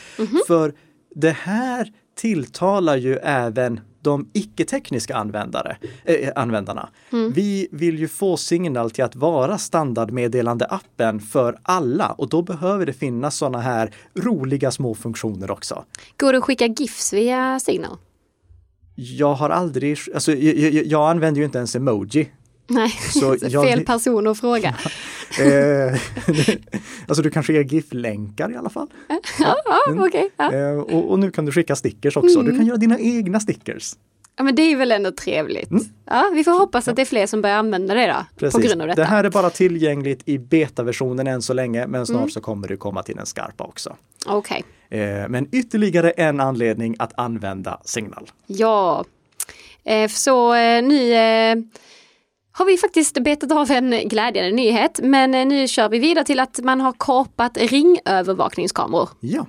För 0.46 0.74
det 1.14 1.30
här 1.30 1.92
tilltalar 2.16 2.96
ju 2.96 3.16
även 3.16 3.80
de 4.02 4.28
icke-tekniska 4.32 5.16
användare, 5.16 5.76
eh, 6.04 6.32
användarna. 6.36 6.88
Vi 7.34 7.68
vill 7.72 7.98
ju 7.98 8.08
få 8.08 8.36
Signal 8.36 8.90
till 8.90 9.04
att 9.04 9.16
vara 9.16 9.56
standardmeddelande-appen 9.56 11.20
för 11.20 11.58
alla 11.62 12.10
och 12.10 12.28
då 12.28 12.42
behöver 12.42 12.86
det 12.86 12.92
finnas 12.92 13.36
sådana 13.36 13.60
här 13.60 13.94
roliga 14.14 14.70
små 14.70 14.94
funktioner 14.94 15.50
också. 15.50 15.84
Går 16.16 16.32
det 16.32 16.38
att 16.38 16.44
skicka 16.44 16.66
GIFs 16.66 17.12
via 17.12 17.60
Signal? 17.60 17.96
Jag 18.94 19.34
har 19.34 19.50
aldrig, 19.50 19.98
alltså 20.14 20.32
jag, 20.32 20.54
jag, 20.54 20.86
jag 20.86 21.10
använder 21.10 21.38
ju 21.38 21.44
inte 21.44 21.58
ens 21.58 21.76
emoji. 21.76 22.30
Nej, 22.70 22.90
Så 23.12 23.36
jag- 23.40 23.64
fel 23.64 23.84
person 23.84 24.26
att 24.26 24.40
fråga. 24.40 24.74
Eh, 25.40 26.00
alltså 27.06 27.22
du 27.22 27.30
kan 27.30 27.42
skicka 27.42 27.62
GIF-länkar 27.62 28.52
i 28.52 28.56
alla 28.56 28.70
fall. 28.70 28.86
ja, 29.38 29.56
ja 29.64 30.06
okej. 30.06 30.30
ja. 30.36 30.52
Eh, 30.52 30.78
och, 30.78 31.10
och 31.10 31.18
nu 31.18 31.30
kan 31.30 31.44
du 31.44 31.52
skicka 31.52 31.76
stickers 31.76 32.16
också. 32.16 32.40
Mm. 32.40 32.52
Du 32.52 32.58
kan 32.58 32.66
göra 32.66 32.76
dina 32.76 32.98
egna 32.98 33.40
stickers. 33.40 33.94
Ja 34.36 34.44
men 34.44 34.54
det 34.54 34.62
är 34.62 34.76
väl 34.76 34.92
ändå 34.92 35.10
trevligt. 35.10 35.70
Mm. 35.70 35.84
Ja, 36.04 36.30
vi 36.34 36.44
får 36.44 36.58
hoppas 36.58 36.88
att 36.88 36.96
det 36.96 37.02
är 37.02 37.06
fler 37.06 37.26
som 37.26 37.42
börjar 37.42 37.56
använda 37.56 37.94
det 37.94 38.06
då. 38.06 38.24
Precis. 38.36 38.60
På 38.60 38.66
grund 38.66 38.82
av 38.82 38.88
detta. 38.88 39.00
Det 39.00 39.06
här 39.06 39.24
är 39.24 39.30
bara 39.30 39.50
tillgängligt 39.50 40.22
i 40.24 40.38
betaversionen 40.38 41.26
än 41.26 41.42
så 41.42 41.52
länge, 41.52 41.86
men 41.86 42.06
snart 42.06 42.18
mm. 42.18 42.30
så 42.30 42.40
kommer 42.40 42.68
det 42.68 42.76
komma 42.76 43.02
till 43.02 43.16
den 43.16 43.26
skarpa 43.26 43.64
också. 43.64 43.96
Okej. 44.26 44.64
Okay. 44.88 45.00
Eh, 45.00 45.28
men 45.28 45.48
ytterligare 45.52 46.10
en 46.10 46.40
anledning 46.40 46.96
att 46.98 47.12
använda 47.16 47.80
Signal. 47.84 48.30
Ja, 48.46 49.04
så 50.08 50.54
nu 50.80 51.12
har 52.60 52.66
vi 52.66 52.76
faktiskt 52.76 53.22
betat 53.22 53.52
av 53.52 53.70
en 53.70 53.90
glädjande 54.08 54.52
nyhet, 54.52 55.00
men 55.02 55.48
nu 55.48 55.68
kör 55.68 55.88
vi 55.88 55.98
vidare 55.98 56.24
till 56.24 56.40
att 56.40 56.60
man 56.62 56.80
har 56.80 56.94
kapat 56.98 57.56
ringövervakningskameror. 57.56 59.08
Ja, 59.20 59.46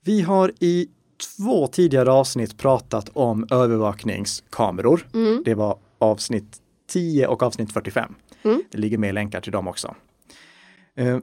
vi 0.00 0.20
har 0.20 0.52
i 0.60 0.88
två 1.36 1.66
tidigare 1.66 2.12
avsnitt 2.12 2.58
pratat 2.58 3.10
om 3.12 3.46
övervakningskameror. 3.50 5.08
Mm. 5.14 5.42
Det 5.44 5.54
var 5.54 5.78
avsnitt 5.98 6.58
10 6.88 7.26
och 7.26 7.42
avsnitt 7.42 7.72
45. 7.72 8.14
Mm. 8.42 8.62
Det 8.70 8.78
ligger 8.78 8.98
med 8.98 9.14
länkar 9.14 9.40
till 9.40 9.52
dem 9.52 9.68
också. 9.68 9.94
Eh, 10.96 11.18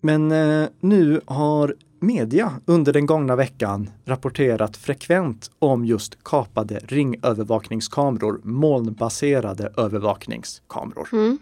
men 0.00 0.32
eh, 0.32 0.68
nu 0.80 1.20
har 1.26 1.74
media 2.00 2.52
under 2.66 2.92
den 2.92 3.06
gångna 3.06 3.36
veckan 3.36 3.90
rapporterat 4.04 4.76
frekvent 4.76 5.50
om 5.58 5.84
just 5.84 6.24
kapade 6.24 6.80
ringövervakningskameror, 6.82 8.40
molnbaserade 8.42 9.72
övervakningskameror. 9.76 11.08
Mm. 11.12 11.38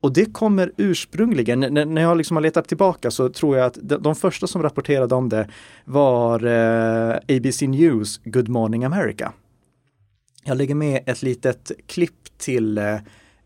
Och 0.00 0.12
det 0.12 0.32
kommer 0.32 0.72
ursprungligen, 0.76 1.60
när 1.60 2.02
jag 2.02 2.16
liksom 2.16 2.36
har 2.36 2.42
letat 2.42 2.68
tillbaka 2.68 3.10
så 3.10 3.28
tror 3.28 3.56
jag 3.56 3.66
att 3.66 3.78
de 3.82 4.14
första 4.14 4.46
som 4.46 4.62
rapporterade 4.62 5.14
om 5.14 5.28
det 5.28 5.48
var 5.84 6.44
eh, 6.44 7.36
ABC 7.36 7.62
News 7.62 8.20
Good 8.24 8.48
Morning 8.48 8.84
America. 8.84 9.32
Jag 10.44 10.56
lägger 10.56 10.74
med 10.74 11.02
ett 11.06 11.22
litet 11.22 11.72
klipp 11.86 12.38
till 12.38 12.78
eh, 12.78 12.94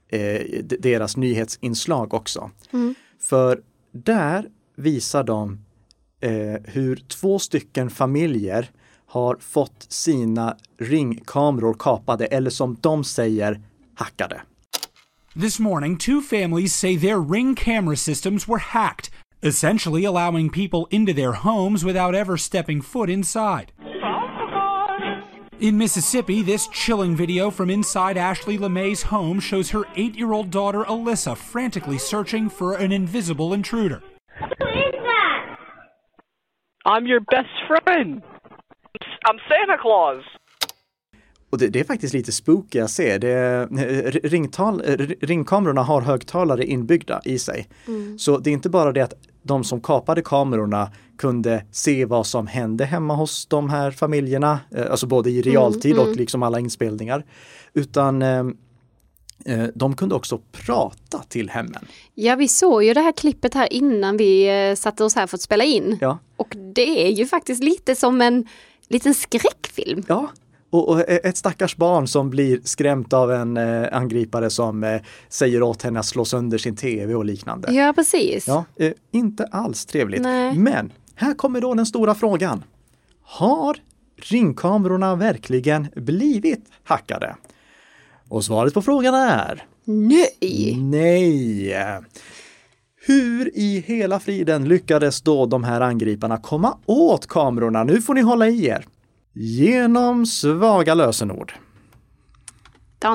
eh 0.09 0.63
deras 0.63 1.17
nyhetsinslag 1.17 2.15
också. 2.15 2.51
Mm. 2.73 2.95
För 3.21 3.61
där 3.93 4.47
visar 4.81 5.23
de 5.25 5.59
eh, 6.21 6.61
hur 6.65 6.97
två 6.97 7.39
stycken 7.39 7.91
familjer 7.91 8.71
har 9.07 9.37
fått 9.41 9.87
sina 9.89 10.57
ringkameror 10.79 11.75
kapade 11.79 12.27
eller 12.27 12.51
som 12.51 12.77
de 12.81 13.05
säger 13.05 13.61
hackade. 13.95 14.43
This 15.35 15.61
morning, 15.61 15.97
two 15.97 16.21
families 16.21 16.75
say 16.75 16.97
their 16.97 17.21
Ring 17.21 17.55
camera 17.55 17.97
systems 17.97 18.49
were 18.49 18.59
hacked, 18.59 19.11
essentially 19.43 20.05
allowing 20.05 20.51
people 20.51 20.87
into 20.91 21.13
their 21.13 21.33
homes 21.33 21.85
without 21.85 22.15
ever 22.15 22.37
stepping 22.37 22.83
foot 22.83 23.11
inside. 23.11 23.73
In 25.61 25.77
Mississippi, 25.77 26.43
this 26.43 26.69
chilling 26.69 27.15
video 27.15 27.51
from 27.51 27.71
inside 27.71 28.17
Ashley 28.17 28.59
LeMay's 28.59 29.03
home 29.03 29.39
shows 29.41 29.71
her 29.71 29.85
eight 29.95 30.17
year 30.17 30.33
old 30.33 30.51
daughter 30.51 30.85
Alyssa 30.85 31.37
frantically 31.37 31.99
searching 31.99 32.49
for 32.49 32.75
an 32.75 32.93
invisible 32.93 33.53
intruder. 33.53 34.03
I'm 36.85 37.07
your 37.07 37.21
best 37.21 37.57
friend. 37.69 38.23
I'm 39.29 39.39
Santa 39.49 39.77
Claus. 39.83 40.25
Och 41.51 41.59
det, 41.59 41.69
det, 41.69 41.81
är 41.81 41.85
faktiskt 41.85 42.15
lite 42.15 42.33
spooky 42.33 42.81
att 42.81 42.91
se. 42.91 43.19
Det, 43.19 43.67
ringtal, 44.25 44.83
ringkamerorna 45.21 45.83
har 45.83 46.01
högtalare 46.01 46.65
inbyggda 46.65 47.21
i 47.25 47.39
sig. 47.39 47.69
Mm. 47.89 48.19
Så 48.19 48.39
det 48.39 48.51
är 48.51 48.53
inte 48.53 48.71
bara 48.71 48.93
det 48.93 49.01
att 49.01 49.15
de 49.43 49.65
som 49.65 49.81
kapade 49.81 50.23
kamerorna 50.23 50.91
kunde 51.19 51.65
se 51.71 52.05
vad 52.05 52.27
som 52.27 52.47
hände 52.47 52.85
hemma 52.85 53.15
hos 53.15 53.47
de 53.47 53.71
här 53.71 53.91
familjerna, 53.91 54.61
eh, 54.75 54.91
alltså 54.91 55.07
både 55.07 55.31
i 55.31 55.43
realtid 55.43 55.93
mm, 55.93 56.01
och 56.01 56.07
mm. 56.07 56.19
liksom 56.19 56.43
alla 56.43 56.61
inspelningar. 56.61 57.25
Utan 57.75 58.23
eh, 58.23 58.29
eh, 58.29 58.45
de 59.75 59.97
kunde 59.97 60.15
också 60.15 60.41
prata 60.53 61.19
till 61.19 61.51
hemmen. 61.51 61.87
Ja, 62.15 62.37
vi 62.37 62.49
såg 62.49 62.85
ju 62.85 62.95
det 62.95 63.01
här 63.01 63.13
klippet 63.13 63.55
här 63.55 63.73
innan 63.73 64.17
vi 64.17 64.75
satte 64.79 65.05
oss 65.05 65.15
här 65.15 65.27
för 65.27 65.37
att 65.37 65.41
spela 65.41 65.65
in. 65.65 65.99
Ja. 66.01 66.19
Och 66.37 66.57
det 66.75 67.07
är 67.07 67.11
ju 67.11 67.27
faktiskt 67.27 67.63
lite 67.63 67.95
som 67.95 68.21
en 68.21 68.47
liten 68.89 69.15
skräckfilm. 69.15 70.05
Ja, 70.09 70.29
och, 70.71 70.89
och, 70.89 71.01
ett 71.09 71.37
stackars 71.37 71.77
barn 71.77 72.09
som 72.09 72.31
blir 72.31 72.61
skrämt 72.65 73.13
av 73.13 73.33
en 73.33 73.57
eh, 73.57 73.89
angripare 73.93 74.51
som 74.51 74.85
eh, 74.85 75.01
säger 75.29 75.63
åt 75.63 75.83
henne 75.83 76.01
att 76.01 76.07
slå 76.07 76.25
sönder 76.25 76.59
sin 76.59 76.77
tv 76.77 77.15
och 77.15 77.25
liknande. 77.25 77.73
Ja, 77.73 77.93
precis. 77.93 78.47
Ja, 78.49 78.65
eh, 78.77 78.93
inte 79.11 79.45
alls 79.45 79.87
trevligt. 79.87 80.23
Nej. 80.23 80.59
Men 80.59 80.93
här 81.15 81.35
kommer 81.35 81.61
då 81.61 81.75
den 81.75 81.87
stora 81.87 82.15
frågan. 82.15 82.65
Har 83.23 83.77
ringkamerorna 84.17 85.17
verkligen 85.17 85.89
blivit 85.95 86.65
hackade? 86.85 87.37
Och 88.31 88.45
svaret 88.45 88.75
på 88.75 88.83
frågan 88.83 89.15
är 89.15 89.65
Nej! 89.85 90.77
Nej! 90.81 92.01
Hur 93.07 93.59
i 93.59 93.85
hela 93.87 94.21
friden 94.21 94.69
lyckades 94.69 95.23
då 95.23 95.47
de 95.47 95.65
här 95.65 95.81
angriparna 95.81 96.37
komma 96.37 96.77
åt 96.87 97.27
kamerorna? 97.27 97.85
Nu 97.85 98.03
får 98.03 98.15
ni 98.15 98.21
hålla 98.21 98.49
i 98.49 98.67
er. 98.67 98.87
Genom 99.33 100.27
svaga 100.27 100.95
lösenord. 100.95 101.55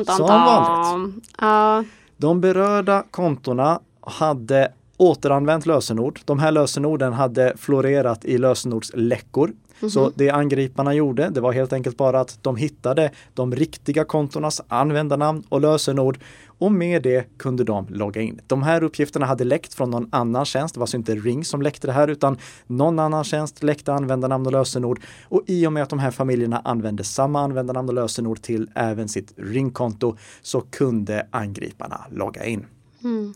Som 0.05 0.27
vanligt. 0.27 1.91
De 2.17 2.41
berörda 2.41 3.03
kontona 3.11 3.79
hade 4.01 4.71
återanvänt 4.97 5.65
lösenord. 5.65 6.19
De 6.25 6.39
här 6.39 6.51
lösenorden 6.51 7.13
hade 7.13 7.53
florerat 7.57 8.25
i 8.25 8.37
lösenordsläckor 8.37 9.51
Mm 9.79 9.89
-hmm. 9.89 9.93
Så 9.93 10.11
det 10.15 10.29
angriparna 10.29 10.93
gjorde, 10.93 11.29
det 11.29 11.41
var 11.41 11.51
helt 11.51 11.73
enkelt 11.73 11.97
bara 11.97 12.19
att 12.19 12.39
de 12.41 12.55
hittade 12.55 13.11
de 13.33 13.55
riktiga 13.55 14.05
kontornas 14.05 14.61
användarnamn 14.67 15.43
och 15.49 15.61
lösenord 15.61 16.19
och 16.57 16.71
med 16.71 17.03
det 17.03 17.37
kunde 17.37 17.63
de 17.63 17.87
logga 17.89 18.21
in. 18.21 18.41
De 18.47 18.63
här 18.63 18.83
uppgifterna 18.83 19.25
hade 19.25 19.43
läckt 19.43 19.73
från 19.73 19.89
någon 19.89 20.07
annan 20.11 20.45
tjänst. 20.45 20.75
Det 20.75 20.79
var 20.79 20.83
alltså 20.83 20.97
inte 20.97 21.15
Ring 21.15 21.45
som 21.45 21.61
läckte 21.61 21.87
det 21.87 21.93
här 21.93 22.07
utan 22.07 22.37
någon 22.67 22.99
annan 22.99 23.23
tjänst 23.23 23.63
läckte 23.63 23.93
användarnamn 23.93 24.45
och 24.45 24.51
lösenord. 24.51 24.99
Och 25.23 25.43
i 25.47 25.67
och 25.67 25.73
med 25.73 25.83
att 25.83 25.89
de 25.89 25.99
här 25.99 26.11
familjerna 26.11 26.61
använde 26.63 27.03
samma 27.03 27.41
användarnamn 27.41 27.89
och 27.89 27.95
lösenord 27.95 28.41
till 28.41 28.69
även 28.75 29.09
sitt 29.09 29.33
Ringkonto 29.37 30.15
så 30.41 30.61
kunde 30.61 31.27
angriparna 31.31 32.05
logga 32.11 32.45
in. 32.45 32.65
Mm. 33.03 33.33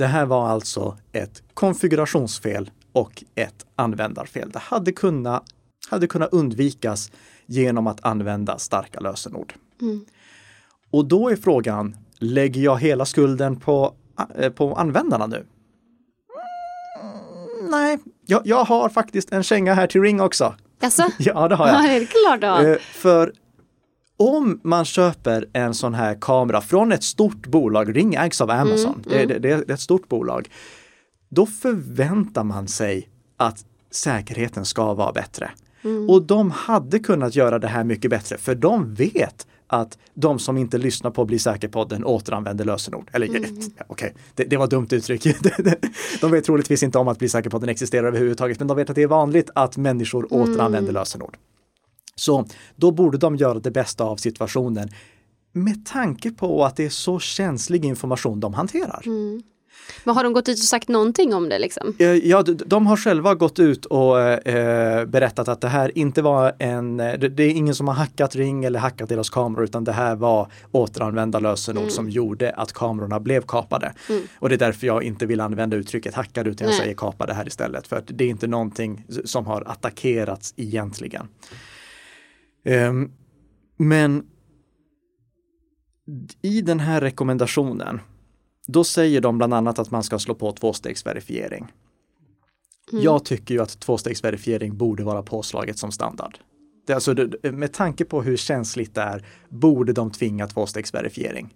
Det 0.00 0.06
här 0.06 0.26
var 0.26 0.48
alltså 0.48 0.96
ett 1.12 1.42
konfigurationsfel 1.54 2.70
och 2.92 3.24
ett 3.34 3.66
användarfel. 3.76 4.50
Det 4.50 4.58
hade 4.58 4.92
kunnat 4.92 5.44
hade 5.90 6.06
kunnat 6.06 6.32
undvikas 6.32 7.10
genom 7.46 7.86
att 7.86 8.04
använda 8.04 8.58
starka 8.58 9.00
lösenord. 9.00 9.54
Mm. 9.80 10.04
Och 10.90 11.04
då 11.04 11.28
är 11.28 11.36
frågan, 11.36 11.96
lägger 12.18 12.60
jag 12.60 12.78
hela 12.78 13.04
skulden 13.04 13.60
på, 13.60 13.94
äh, 14.38 14.50
på 14.50 14.74
användarna 14.74 15.26
nu? 15.26 15.46
Mm, 17.02 17.70
nej, 17.70 17.98
jag, 18.26 18.42
jag, 18.44 18.64
har 18.64 18.88
faktiskt 18.88 19.32
en 19.32 19.42
känga 19.42 19.74
här 19.74 19.86
till 19.86 20.02
Ring 20.02 20.20
också. 20.20 20.54
Jaså? 20.80 21.10
ja, 21.18 21.48
det 21.48 21.54
har 21.54 21.66
jag. 21.68 21.84
Ja, 21.84 21.88
det 21.88 21.96
är 21.96 22.06
klart 22.06 22.40
då. 22.40 22.68
Eh, 22.68 22.78
för 22.78 23.32
om 24.20 24.60
man 24.62 24.84
köper 24.84 25.46
en 25.52 25.74
sån 25.74 25.94
här 25.94 26.16
kamera 26.20 26.60
från 26.60 26.92
ett 26.92 27.02
stort 27.02 27.46
bolag, 27.46 27.96
Ring 27.96 28.14
ägs 28.14 28.40
av 28.40 28.50
Amazon, 28.50 29.02
mm, 29.06 29.18
mm. 29.18 29.28
Det, 29.28 29.38
det, 29.38 29.38
det 29.38 29.70
är 29.70 29.74
ett 29.74 29.80
stort 29.80 30.08
bolag, 30.08 30.48
då 31.28 31.46
förväntar 31.46 32.44
man 32.44 32.68
sig 32.68 33.08
att 33.36 33.64
säkerheten 33.90 34.64
ska 34.64 34.94
vara 34.94 35.12
bättre. 35.12 35.50
Mm. 35.82 36.10
Och 36.10 36.22
de 36.22 36.50
hade 36.50 36.98
kunnat 36.98 37.36
göra 37.36 37.58
det 37.58 37.68
här 37.68 37.84
mycket 37.84 38.10
bättre 38.10 38.38
för 38.38 38.54
de 38.54 38.94
vet 38.94 39.46
att 39.66 39.98
de 40.14 40.38
som 40.38 40.56
inte 40.56 40.78
lyssnar 40.78 41.10
på 41.10 41.24
Bli 41.24 41.38
säker-podden 41.38 42.04
återanvänder 42.04 42.64
lösenord. 42.64 43.10
Eller 43.12 43.26
mm. 43.26 43.42
okej, 43.46 43.84
okay, 43.88 44.10
det, 44.34 44.44
det, 44.44 44.56
var 44.56 44.66
dumt 44.66 44.88
uttryck. 44.90 45.22
de 46.20 46.30
vet 46.30 46.44
troligtvis 46.44 46.82
inte 46.82 46.98
om 46.98 47.08
att 47.08 47.18
Bli 47.18 47.28
säker-podden 47.28 47.68
existerar 47.68 48.06
överhuvudtaget, 48.06 48.58
men 48.58 48.68
de 48.68 48.76
vet 48.76 48.90
att 48.90 48.96
det 48.96 49.02
är 49.02 49.06
vanligt 49.06 49.50
att 49.54 49.76
människor 49.76 50.26
mm. 50.30 50.42
återanvänder 50.42 50.92
lösenord. 50.92 51.36
Så 52.20 52.46
då 52.76 52.90
borde 52.90 53.18
de 53.18 53.36
göra 53.36 53.58
det 53.58 53.70
bästa 53.70 54.04
av 54.04 54.16
situationen 54.16 54.88
med 55.52 55.86
tanke 55.86 56.30
på 56.30 56.64
att 56.64 56.76
det 56.76 56.84
är 56.84 56.90
så 56.90 57.18
känslig 57.18 57.84
information 57.84 58.40
de 58.40 58.54
hanterar. 58.54 59.02
Mm. 59.06 59.42
Men 60.04 60.14
har 60.14 60.24
de 60.24 60.32
gått 60.32 60.48
ut 60.48 60.58
och 60.58 60.64
sagt 60.64 60.88
någonting 60.88 61.34
om 61.34 61.48
det? 61.48 61.58
Liksom? 61.58 61.94
Eh, 61.98 62.06
ja, 62.08 62.42
de 62.42 62.86
har 62.86 62.96
själva 62.96 63.34
gått 63.34 63.58
ut 63.58 63.86
och 63.86 64.20
eh, 64.20 65.06
berättat 65.06 65.48
att 65.48 65.60
det 65.60 65.68
här 65.68 65.98
inte 65.98 66.22
var 66.22 66.54
en, 66.58 67.00
eh, 67.00 67.18
det 67.18 67.42
är 67.42 67.50
ingen 67.50 67.74
som 67.74 67.88
har 67.88 67.94
hackat 67.94 68.36
Ring 68.36 68.64
eller 68.64 68.78
hackat 68.78 69.08
deras 69.08 69.30
kameror 69.30 69.64
utan 69.64 69.84
det 69.84 69.92
här 69.92 70.16
var 70.16 70.52
återanvända 70.72 71.38
lösenord 71.38 71.82
mm. 71.82 71.90
som 71.90 72.10
gjorde 72.10 72.50
att 72.50 72.72
kamerorna 72.72 73.20
blev 73.20 73.42
kapade. 73.42 73.92
Mm. 74.08 74.22
Och 74.38 74.48
det 74.48 74.54
är 74.54 74.58
därför 74.58 74.86
jag 74.86 75.02
inte 75.02 75.26
vill 75.26 75.40
använda 75.40 75.76
uttrycket 75.76 76.14
hackade 76.14 76.50
utan 76.50 76.64
jag 76.64 76.72
Nej. 76.72 76.80
säger 76.80 76.94
kapade 76.94 77.34
här 77.34 77.46
istället. 77.46 77.86
För 77.86 77.96
att 77.96 78.04
det 78.06 78.24
är 78.24 78.28
inte 78.28 78.46
någonting 78.46 79.04
som 79.24 79.46
har 79.46 79.62
attackerats 79.66 80.54
egentligen. 80.56 81.28
Um, 82.64 83.12
men 83.76 84.26
i 86.42 86.60
den 86.60 86.80
här 86.80 87.00
rekommendationen 87.00 88.00
då 88.66 88.84
säger 88.84 89.20
de 89.20 89.38
bland 89.38 89.54
annat 89.54 89.78
att 89.78 89.90
man 89.90 90.02
ska 90.02 90.18
slå 90.18 90.34
på 90.34 90.52
tvåstegsverifiering. 90.52 91.72
Mm. 92.92 93.04
Jag 93.04 93.24
tycker 93.24 93.54
ju 93.54 93.62
att 93.62 93.80
tvåstegsverifiering 93.80 94.76
borde 94.76 95.04
vara 95.04 95.22
påslaget 95.22 95.78
som 95.78 95.92
standard. 95.92 96.38
Det, 96.86 96.92
alltså, 96.92 97.14
det, 97.14 97.52
med 97.52 97.72
tanke 97.72 98.04
på 98.04 98.22
hur 98.22 98.36
känsligt 98.36 98.94
det 98.94 99.00
är 99.00 99.26
borde 99.48 99.92
de 99.92 100.10
tvinga 100.10 100.46
tvåstegsverifiering. 100.46 101.54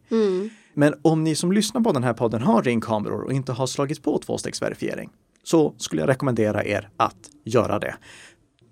Men 0.74 0.94
om 1.02 1.24
ni 1.24 1.34
som 1.34 1.52
lyssnar 1.52 1.80
på 1.80 1.92
den 1.92 2.02
här 2.02 2.12
podden 2.12 2.42
har 2.42 2.62
ringkameror 2.62 3.22
och 3.22 3.32
inte 3.32 3.52
har 3.52 3.66
slagit 3.66 4.02
på 4.02 4.18
tvåstegsverifiering 4.18 5.10
så 5.42 5.74
skulle 5.78 6.02
jag 6.02 6.08
rekommendera 6.08 6.64
er 6.64 6.88
att 6.96 7.30
göra 7.44 7.78
det. 7.78 7.94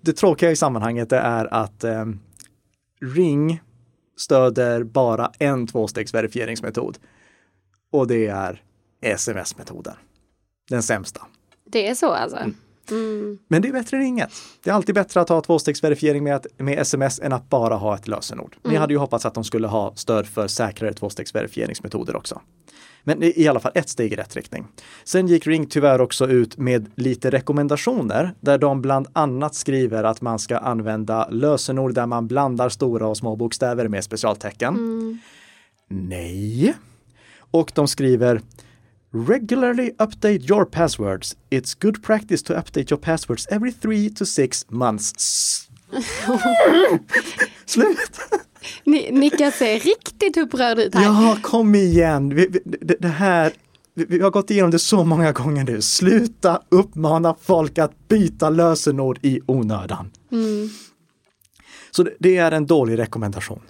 Det 0.05 0.13
tråkiga 0.13 0.51
i 0.51 0.55
sammanhanget 0.55 1.11
är 1.11 1.53
att 1.53 1.83
eh, 1.83 2.05
Ring 3.01 3.61
stöder 4.17 4.83
bara 4.83 5.31
en 5.39 5.67
tvåstegsverifieringsmetod 5.67 6.97
och 7.91 8.07
det 8.07 8.27
är 8.27 8.61
sms-metoden. 9.01 9.93
Den 10.69 10.83
sämsta. 10.83 11.21
Det 11.65 11.87
är 11.87 11.95
så 11.95 12.09
alltså? 12.09 12.37
Men 13.47 13.61
det 13.61 13.67
är 13.67 13.71
bättre 13.71 13.97
än 13.97 14.03
inget. 14.03 14.31
Det 14.63 14.69
är 14.69 14.73
alltid 14.73 14.95
bättre 14.95 15.21
att 15.21 15.29
ha 15.29 15.41
tvåstegsverifiering 15.41 16.23
med, 16.23 16.47
med 16.57 16.79
sms 16.79 17.19
än 17.19 17.33
att 17.33 17.49
bara 17.49 17.75
ha 17.75 17.95
ett 17.95 18.07
lösenord. 18.07 18.55
Ni 18.63 18.75
hade 18.75 18.93
ju 18.93 18.97
hoppats 18.97 19.25
att 19.25 19.33
de 19.33 19.43
skulle 19.43 19.67
ha 19.67 19.95
stöd 19.95 20.27
för 20.27 20.47
säkrare 20.47 20.93
tvåstegsverifieringsmetoder 20.93 22.15
också. 22.15 22.41
Men 23.03 23.23
i 23.23 23.47
alla 23.47 23.59
fall 23.59 23.71
ett 23.75 23.89
steg 23.89 24.13
i 24.13 24.15
rätt 24.15 24.35
riktning. 24.35 24.67
Sen 25.03 25.27
gick 25.27 25.47
Ring 25.47 25.65
tyvärr 25.65 26.01
också 26.01 26.27
ut 26.27 26.57
med 26.57 26.91
lite 26.95 27.29
rekommendationer 27.29 28.33
där 28.39 28.57
de 28.57 28.81
bland 28.81 29.07
annat 29.13 29.55
skriver 29.55 30.03
att 30.03 30.21
man 30.21 30.39
ska 30.39 30.57
använda 30.57 31.29
lösenord 31.29 31.93
där 31.93 32.05
man 32.05 32.27
blandar 32.27 32.69
stora 32.69 33.07
och 33.07 33.17
små 33.17 33.35
bokstäver 33.35 33.87
med 33.87 34.03
specialtecken. 34.03 34.77
Nej. 35.87 36.73
Och 37.51 37.71
de 37.75 37.87
skriver 37.87 38.41
Regularly 39.15 39.91
update 39.99 40.41
your 40.49 40.65
passwords. 40.65 41.35
It's 41.51 41.75
good 41.81 42.03
practice 42.03 42.43
to 42.43 42.53
update 42.53 42.91
your 42.91 42.97
passwords 42.97 43.47
every 43.51 43.71
three 43.71 44.09
to 44.09 44.25
six 44.25 44.65
months. 44.69 45.69
Slut! 47.65 48.19
Ni, 48.83 49.11
Nika 49.11 49.51
ser 49.51 49.79
riktigt 49.79 50.37
upprörd 50.37 50.79
ut 50.79 50.95
här. 50.95 51.03
Ja, 51.03 51.37
kom 51.41 51.75
igen. 51.75 52.35
Vi, 52.35 52.47
det, 52.65 52.95
det 52.99 53.07
här, 53.07 53.53
vi, 53.93 54.21
har 54.21 54.31
gått 54.31 54.51
igenom 54.51 54.71
det 54.71 54.79
så 54.79 55.03
många 55.03 55.31
gånger 55.31 55.63
nu. 55.63 55.81
Sluta 55.81 56.61
uppmana 56.69 57.35
folk 57.41 57.77
att 57.77 58.07
byta 58.07 58.49
lösenord 58.49 59.19
i 59.21 59.41
onödan. 59.45 60.11
Så 61.91 62.07
det, 62.19 62.37
är 62.37 62.51
en 62.51 62.65
dålig 62.65 62.99
rekommendation. 62.99 63.61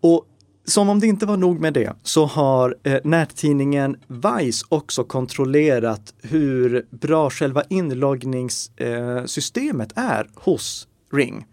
Och 0.00 0.24
som 0.64 0.88
om 0.88 1.00
det 1.00 1.06
inte 1.06 1.26
var 1.26 1.36
nog 1.36 1.60
med 1.60 1.72
det 1.72 1.92
så 2.02 2.24
har 2.24 2.76
eh, 2.82 2.98
nättidningen 3.04 3.96
Vice 4.06 4.66
också 4.68 5.04
kontrollerat 5.04 6.14
hur 6.22 6.86
bra 6.90 7.30
själva 7.30 7.62
inloggningssystemet 7.68 9.96
eh, 9.96 10.04
är 10.04 10.28
hos 10.34 10.88
Ring. 11.12 11.46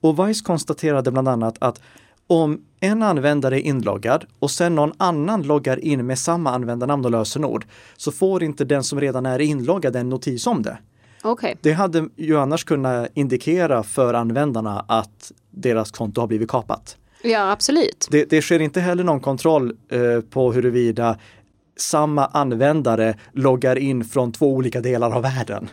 Och 0.00 0.28
Vice 0.28 0.44
konstaterade 0.44 1.10
bland 1.10 1.28
annat 1.28 1.56
att 1.60 1.80
om 2.28 2.60
en 2.80 3.02
användare 3.02 3.60
är 3.60 3.66
inloggad 3.66 4.24
och 4.38 4.50
sen 4.50 4.74
någon 4.74 4.92
annan 4.96 5.42
loggar 5.42 5.84
in 5.84 6.06
med 6.06 6.18
samma 6.18 6.50
användarnamn 6.50 7.04
och 7.04 7.10
lösenord 7.10 7.66
så 7.96 8.12
får 8.12 8.42
inte 8.42 8.64
den 8.64 8.84
som 8.84 9.00
redan 9.00 9.26
är 9.26 9.38
inloggad 9.38 9.96
en 9.96 10.08
notis 10.08 10.46
om 10.46 10.62
det. 10.62 10.78
Okej. 11.22 11.56
Det 11.60 11.72
hade 11.72 12.08
ju 12.16 12.38
annars 12.38 12.64
kunnat 12.64 13.08
indikera 13.14 13.82
för 13.82 14.14
användarna 14.14 14.84
att 14.88 15.32
deras 15.50 15.90
konto 15.90 16.20
har 16.20 16.28
blivit 16.28 16.50
kapat. 16.50 16.96
Ja, 17.22 17.52
absolut. 17.52 18.08
Det, 18.10 18.30
det 18.30 18.42
sker 18.42 18.60
inte 18.60 18.80
heller 18.80 19.04
någon 19.04 19.20
kontroll 19.20 19.72
eh, 19.90 20.20
på 20.30 20.52
huruvida 20.52 21.18
samma 21.80 22.26
användare 22.26 23.14
loggar 23.32 23.78
in 23.78 24.04
från 24.04 24.32
två 24.32 24.54
olika 24.54 24.80
delar 24.80 25.10
av 25.10 25.22
världen. 25.22 25.68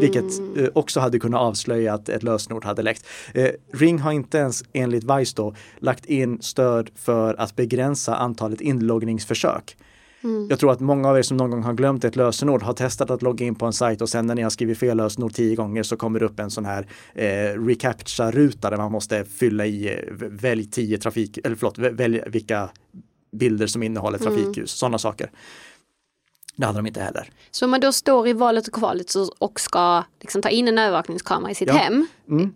Vilket 0.00 0.24
eh, 0.56 0.68
också 0.72 1.00
hade 1.00 1.18
kunnat 1.18 1.40
avslöja 1.40 1.94
att 1.94 2.08
ett 2.08 2.22
lösenord 2.22 2.64
hade 2.64 2.82
läckt. 2.82 3.06
Eh, 3.34 3.48
Ring 3.72 3.98
har 3.98 4.12
inte 4.12 4.38
ens 4.38 4.64
enligt 4.72 5.04
Vice 5.04 5.32
då 5.36 5.54
lagt 5.78 6.06
in 6.06 6.42
stöd 6.42 6.90
för 6.94 7.40
att 7.40 7.56
begränsa 7.56 8.16
antalet 8.16 8.60
inloggningsförsök. 8.60 9.76
Jag 10.48 10.58
tror 10.58 10.72
att 10.72 10.80
många 10.80 11.08
av 11.08 11.18
er 11.18 11.22
som 11.22 11.36
någon 11.36 11.50
gång 11.50 11.62
har 11.62 11.72
glömt 11.72 12.04
ett 12.04 12.16
lösenord 12.16 12.62
har 12.62 12.72
testat 12.72 13.10
att 13.10 13.22
logga 13.22 13.46
in 13.46 13.54
på 13.54 13.66
en 13.66 13.72
sajt 13.72 14.02
och 14.02 14.08
sen 14.08 14.26
när 14.26 14.34
ni 14.34 14.42
har 14.42 14.50
skrivit 14.50 14.78
fel 14.78 14.96
lösenord 14.96 15.34
tio 15.34 15.56
gånger 15.56 15.82
så 15.82 15.96
kommer 15.96 16.20
det 16.20 16.26
upp 16.26 16.40
en 16.40 16.50
sån 16.50 16.64
här 16.64 16.86
eh, 17.14 17.60
reCAPTCHA-ruta 17.66 18.70
där 18.70 18.76
man 18.76 18.92
måste 18.92 19.24
fylla 19.24 19.66
i 19.66 19.88
eh, 19.88 20.14
välj 20.18 20.64
tio 20.70 20.98
trafik, 20.98 21.38
eller 21.44 21.56
förlåt, 21.56 21.78
vä- 21.78 21.96
välj 21.96 22.20
vilka 22.26 22.68
bilder 23.32 23.66
som 23.66 23.82
innehåller 23.82 24.18
trafikljus, 24.18 24.70
sådana 24.70 24.98
saker. 24.98 25.30
Det 26.56 26.66
hade 26.66 26.78
de 26.78 26.86
inte 26.86 27.00
heller. 27.00 27.30
Så 27.50 27.64
om 27.64 27.70
man 27.70 27.80
då 27.80 27.92
står 27.92 28.28
i 28.28 28.32
valet 28.32 28.66
och 28.68 28.74
kvalet 28.74 29.14
och 29.38 29.60
ska 29.60 30.02
liksom 30.20 30.42
ta 30.42 30.48
in 30.48 30.68
en 30.68 30.78
övervakningskamera 30.78 31.50
i 31.50 31.54
sitt 31.54 31.68
Ja. 31.68 31.74
hem. 31.74 32.06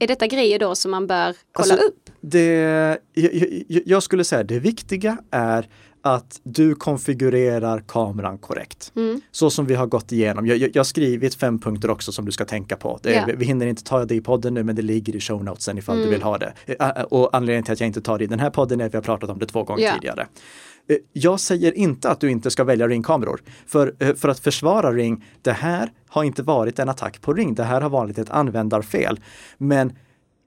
Är 0.01 0.07
detta 0.07 0.27
grejer 0.27 0.59
då 0.59 0.75
som 0.75 0.90
man 0.90 1.07
bör 1.07 1.37
kolla 1.53 1.73
Alltså, 1.75 1.87
upp? 1.88 2.11
Det, 2.20 2.99
jag, 3.14 3.35
jag, 3.68 3.83
jag 3.87 4.03
skulle 4.03 4.25
säga 4.25 4.42
det 4.42 4.59
viktiga 4.59 5.18
är 5.31 5.68
att 6.05 6.40
du 6.42 6.75
konfigurerar 6.75 7.81
kameran 7.88 8.38
korrekt. 8.38 8.92
Så 9.31 9.51
som 9.51 9.66
vi 9.66 9.75
har 9.75 9.87
gått 9.87 10.12
igenom. 10.12 10.46
Jag, 10.46 10.59
jag, 10.59 10.77
har 10.77 10.85
skrivit 10.85 11.35
fem 11.35 11.59
punkter 11.59 11.90
också 11.90 12.12
som 12.12 12.25
du 12.25 12.33
ska 12.33 12.44
tänka 12.44 12.77
på. 12.77 12.99
Det, 13.03 13.12
Ja. 13.12 13.29
vi, 13.37 13.44
hinner 13.44 13.66
inte 13.66 13.85
ta 13.85 14.05
det 14.05 14.14
i 14.14 14.20
podden 14.20 14.55
nu 14.55 14.62
men 14.64 14.77
det 14.77 14.83
ligger 14.83 15.16
i 15.16 15.20
show 15.20 15.44
notesen 15.44 15.79
ifall 15.79 15.99
du 15.99 16.09
vill 16.09 16.23
ha 16.23 16.38
det. 16.38 16.53
Eh, 16.66 16.88
eh, 16.88 17.03
Och 17.03 17.37
anledningen 17.37 17.64
till 17.64 17.73
att 17.73 17.81
jag 17.81 17.87
inte 17.87 18.01
tar 18.01 18.18
det 18.18 18.25
i 18.25 18.27
den 18.27 18.40
här 18.40 18.51
podden 18.51 18.81
är 18.81 18.87
att 18.87 18.92
vi 18.94 18.96
har 18.96 19.03
pratat 19.03 19.31
om 19.31 19.38
det 19.38 19.46
två 19.46 19.62
gånger 19.64 19.85
Ja. 19.85 19.94
tidigare. 19.94 20.27
Eh, 20.88 20.97
Jag 21.12 21.40
säger 21.40 21.73
inte 21.73 22.11
att 22.11 22.21
du 22.21 22.31
inte 22.31 22.51
ska 22.51 22.64
välja 22.64 22.88
ringkameror. 22.88 23.40
För, 23.66 23.95
eh, 23.99 24.14
för 24.14 24.29
att 24.29 24.38
försvara 24.40 24.92
Ring, 24.92 25.25
det 25.42 25.53
här 25.53 25.92
har 26.09 26.25
inte 26.25 26.42
varit 26.42 26.79
en 26.79 26.88
attack 26.88 27.21
på 27.21 27.33
Ring. 27.33 27.55
Det 27.55 27.64
här 27.64 27.81
har 27.81 27.90
varit 27.90 28.18
ett 28.18 28.31
användarfel. 28.31 29.21
Men 29.59 29.92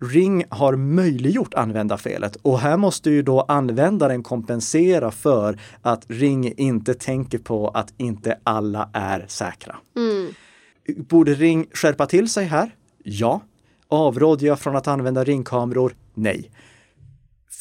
Ring 0.03 0.43
har 0.49 0.75
möjliggjort 0.75 1.53
användarfelet 1.53 2.35
och 2.35 2.59
här 2.59 2.77
måste 2.77 3.09
ju 3.09 3.21
då 3.21 3.41
användaren 3.41 4.23
kompensera 4.23 5.11
för 5.11 5.59
att 5.81 6.05
Ring 6.07 6.53
inte 6.57 6.93
tänker 6.93 7.37
på 7.37 7.67
att 7.67 7.93
inte 7.97 8.39
alla 8.43 8.89
är 8.93 9.25
säkra. 9.27 9.75
Borde 10.97 11.33
Ring 11.33 11.67
skärpa 11.73 12.05
till 12.05 12.29
sig 12.29 12.45
här? 12.45 12.75
Ja. 13.03 13.41
Avråder 13.87 14.47
jag 14.47 14.59
från 14.59 14.75
att 14.75 14.87
använda 14.87 15.23
ringkameror? 15.23 15.95
Nej. 16.13 16.51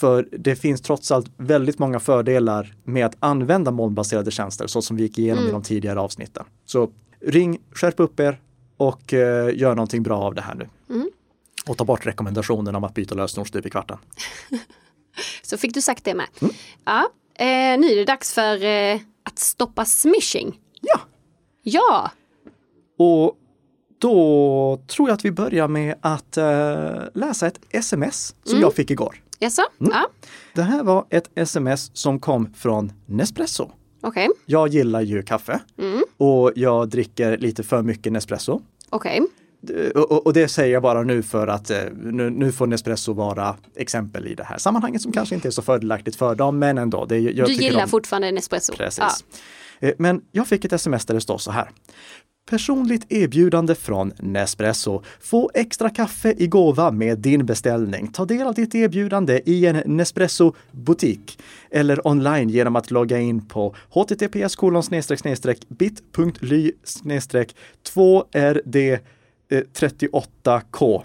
För 0.00 0.28
det 0.32 0.56
finns 0.56 0.80
trots 0.80 1.10
allt 1.10 1.30
väldigt 1.36 1.78
många 1.78 2.00
fördelar 2.00 2.74
med 2.84 3.06
att 3.06 3.16
använda 3.20 3.70
molnbaserade 3.70 4.30
tjänster 4.30 4.66
så 4.66 4.82
som 4.82 4.96
vi 4.96 5.02
gick 5.02 5.18
igenom 5.18 5.48
i 5.48 5.50
de 5.50 5.62
tidigare 5.62 6.00
avsnitten. 6.00 6.44
Så 6.64 6.90
ring, 7.20 7.60
skärp 7.72 8.00
upp 8.00 8.20
er 8.20 8.40
och 8.76 9.14
eh, 9.14 9.56
gör 9.58 9.74
någonting 9.74 10.02
bra 10.02 10.18
av 10.18 10.34
det 10.34 10.42
här 10.42 10.54
nu. 10.54 10.68
Och 11.66 11.76
ta 11.78 11.84
bort 11.84 12.06
rekommendationen 12.06 12.74
om 12.74 12.84
att 12.84 12.94
byta 12.94 13.14
lösenord 13.14 13.48
stup 13.48 13.66
i 13.66 13.70
kvarten. 13.70 13.98
Så 15.42 15.58
fick 15.58 15.74
du 15.74 15.82
sagt 15.82 16.04
det 16.04 16.14
med. 16.14 16.26
Mm. 16.40 16.54
Ja, 16.84 17.08
eh, 17.34 17.80
nu 17.80 17.86
är 17.86 17.96
det 17.96 18.04
dags 18.04 18.32
för 18.32 18.64
eh, 18.64 19.00
att 19.22 19.38
stoppa 19.38 19.84
smishing. 19.84 20.60
Ja, 20.80 21.00
Ja, 21.66 22.10
och 22.98 23.38
då 23.98 24.80
tror 24.86 25.08
jag 25.08 25.14
att 25.14 25.24
vi 25.24 25.30
börjar 25.30 25.68
med 25.68 25.94
att 26.00 26.36
eh, 26.36 27.02
läsa 27.14 27.46
ett 27.46 27.60
sms 27.70 28.34
som 28.44 28.60
jag 28.60 28.74
fick 28.74 28.90
igår. 28.90 29.22
Jaså? 29.44 29.62
Mm. 29.80 29.92
Ja, 29.94 30.08
Det 30.54 30.62
här 30.62 30.82
var 30.82 31.06
ett 31.10 31.30
sms 31.34 31.90
som 31.96 32.20
kom 32.20 32.52
från 32.54 32.92
Nespresso. 33.06 33.70
okej. 34.02 34.28
Jag 34.46 34.68
gillar 34.68 35.00
ju 35.00 35.22
kaffe 35.22 35.60
och 36.16 36.52
jag 36.56 36.88
dricker 36.88 37.38
lite 37.38 37.62
för 37.62 37.82
mycket 37.82 38.12
Nespresso. 38.12 38.60
Okej. 38.90 39.20
Och, 40.24 40.32
det 40.32 40.48
säger 40.48 40.72
jag 40.72 40.82
bara 40.82 41.02
nu 41.02 41.22
för 41.22 41.46
att 41.46 41.70
eh, 41.70 41.78
nu, 42.02 42.30
nu 42.30 42.52
får 42.52 42.66
Nespresso 42.66 43.12
vara 43.12 43.56
exempel 43.76 44.26
i 44.26 44.34
det 44.34 44.44
här 44.44 44.58
sammanhanget 44.58 45.02
som 45.02 45.12
kanske 45.12 45.34
inte 45.34 45.48
är 45.48 45.50
så 45.50 45.62
fördelaktigt 45.62 46.16
för 46.16 46.34
dem, 46.34 46.58
men 46.58 46.78
ändå. 46.78 47.04
Det, 47.04 47.14
Du 47.18 47.52
gillar 47.52 47.80
de- 47.80 47.88
fortfarande 47.88 48.32
Nespresso? 48.32 48.72
Precis. 48.76 49.24
Eh, 49.80 49.92
Men 49.98 50.20
jag 50.32 50.46
fick 50.48 50.64
ett 50.64 50.72
sms 50.72 51.04
där 51.06 51.14
det 51.14 51.20
står 51.20 51.38
så 51.38 51.50
här. 51.50 51.70
Personligt 52.46 53.12
erbjudande 53.12 53.74
från 53.74 54.12
Nespresso. 54.18 55.02
Få 55.20 55.50
extra 55.54 55.90
kaffe 55.90 56.34
i 56.38 56.46
gåva 56.46 56.90
med 56.90 57.18
din 57.18 57.46
beställning. 57.46 58.08
Ta 58.08 58.24
del 58.24 58.46
av 58.46 58.54
ditt 58.54 58.74
erbjudande 58.74 59.40
i 59.46 59.66
en 59.66 59.76
Nespresso-butik 59.96 61.38
eller 61.70 62.06
online 62.06 62.48
genom 62.48 62.76
att 62.76 62.90
logga 62.90 63.18
in 63.18 63.46
på 63.46 63.74
https 63.90 64.56
bit.ly 65.68 66.72
2rd 67.94 68.98
38k. 69.50 71.02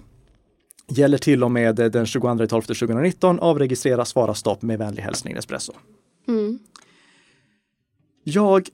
Gäller 0.87 1.17
till 1.17 1.43
och 1.43 1.51
med 1.51 1.75
den 1.75 2.05
22 2.05 2.47
12 2.47 2.61
2019. 2.61 3.39
Avregistrera, 3.39 4.05
svara 4.05 4.33
stopp 4.33 4.61
med 4.61 4.79
vänlig 4.79 5.03
hälsning 5.03 5.35
Nespresso. 5.35 5.73
Jag 8.23 8.69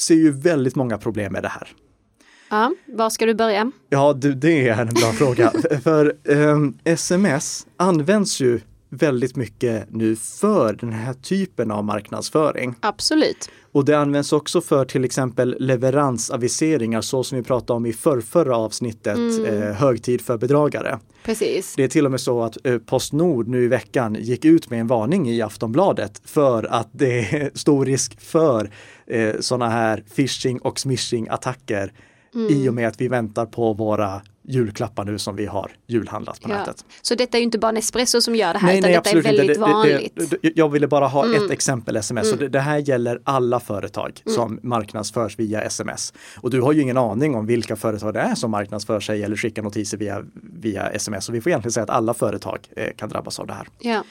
ser 0.00 0.14
ju 0.14 0.30
väldigt 0.30 0.76
många 0.76 0.98
problem 0.98 1.32
med 1.32 1.42
det 1.42 1.48
här. 1.48 1.68
Ja, 2.50 2.74
var 2.86 3.10
ska 3.10 3.26
du 3.26 3.34
börja? 3.34 3.70
Ja, 3.88 4.12
du, 4.12 4.34
det 4.34 4.68
är 4.68 4.80
en 4.80 4.94
bra 4.94 5.12
fråga. 5.12 5.52
För 5.82 6.16
ehm, 6.28 6.78
sms 6.84 7.66
används 7.76 8.40
ju 8.40 8.60
väldigt 8.94 9.36
mycket 9.36 9.86
nu 9.90 10.16
för 10.16 10.72
den 10.72 10.92
här 10.92 11.14
typen 11.14 11.70
av 11.70 11.84
marknadsföring. 11.84 12.74
Absolut. 12.80 13.50
Och 13.72 13.84
det 13.84 13.98
används 13.98 14.32
också 14.32 14.60
för 14.60 14.84
till 14.84 15.04
exempel 15.04 15.56
leveransaviseringar 15.58 17.00
så 17.00 17.24
som 17.24 17.38
vi 17.38 17.44
pratade 17.44 17.76
om 17.76 17.86
i 17.86 17.92
förrförra 17.92 18.56
avsnittet, 18.56 19.18
eh, 19.46 19.60
högtid 19.60 20.20
för 20.20 20.38
bedragare. 20.38 20.98
Precis. 21.24 21.74
Det 21.76 21.84
är 21.84 21.88
till 21.88 22.04
och 22.04 22.10
med 22.10 22.20
så 22.20 22.42
att 22.42 22.66
eh, 22.66 22.78
Postnord 22.78 23.48
nu 23.48 23.64
i 23.64 23.68
veckan 23.68 24.16
gick 24.20 24.44
ut 24.44 24.70
med 24.70 24.80
en 24.80 24.86
varning 24.86 25.30
i 25.30 25.42
Aftonbladet 25.42 26.22
för 26.24 26.62
att 26.64 26.88
det 26.92 27.18
är 27.18 27.50
stor 27.54 27.84
risk 27.86 28.20
för 28.20 28.70
eh, 29.06 29.34
sådana 29.40 29.68
här 29.68 30.04
phishing 30.16 30.58
och 30.58 30.80
smishing 30.80 31.28
attacker 31.28 31.92
i 32.50 32.68
och 32.68 32.74
med 32.74 32.88
att 32.88 33.00
vi 33.00 33.08
väntar 33.08 33.46
på 33.46 33.72
våra 33.72 34.22
julklappar 34.48 35.04
nu 35.04 35.18
som 35.18 35.36
vi 35.36 35.46
har 35.46 35.70
julhandlat 35.86 36.40
på 36.40 36.50
Ja. 36.50 36.56
nätet. 36.58 36.84
Så 37.02 37.14
detta 37.14 37.36
är 37.36 37.40
ju 37.40 37.44
inte 37.44 37.58
bara 37.58 37.72
Nespresso 37.72 38.20
som 38.20 38.34
gör 38.36 38.52
det 38.52 38.58
här, 38.58 38.78
utan 38.78 38.90
detta 38.92 39.10
är 39.10 39.22
väldigt 39.22 39.46
Det- 39.46 39.52
det- 39.54 39.58
vanligt. 39.60 40.18
Mm. 40.18 40.30
det- 40.42 40.52
jag 40.56 40.68
ville 40.68 40.86
bara 40.88 41.06
ha 41.06 41.34
ett 41.36 41.50
exempel 41.50 41.96
sms. 41.96 42.30
Så 42.30 42.36
det, 42.36 42.60
här 42.60 42.78
gäller 42.78 43.20
alla 43.24 43.60
företag 43.60 44.22
som 44.26 44.58
marknadsförs 44.62 45.38
via 45.38 45.62
sms. 45.62 46.12
Och 46.36 46.50
du 46.50 46.60
har 46.60 46.72
ju 46.72 46.80
ingen 46.82 46.96
aning 46.96 47.34
om 47.34 47.46
vilka 47.46 47.76
företag 47.76 48.14
det 48.14 48.20
är 48.20 48.34
som 48.34 48.50
marknadsför 48.50 49.00
sig 49.00 49.22
eller 49.22 49.36
skickar 49.36 49.62
notiser 49.62 49.98
via, 49.98 50.24
via 50.60 50.90
sms. 50.90 51.24
Så 51.24 51.32
vi 51.32 51.40
får 51.40 51.50
egentligen 51.50 51.72
säga 51.72 51.84
att 51.84 51.90
alla 51.90 52.14
företag 52.14 52.58
eh, 52.76 52.88
kan 52.96 53.08
drabbas 53.08 53.38
av 53.40 53.46
det 53.46 53.52
här. 53.52 53.68
Ja. 53.80 54.04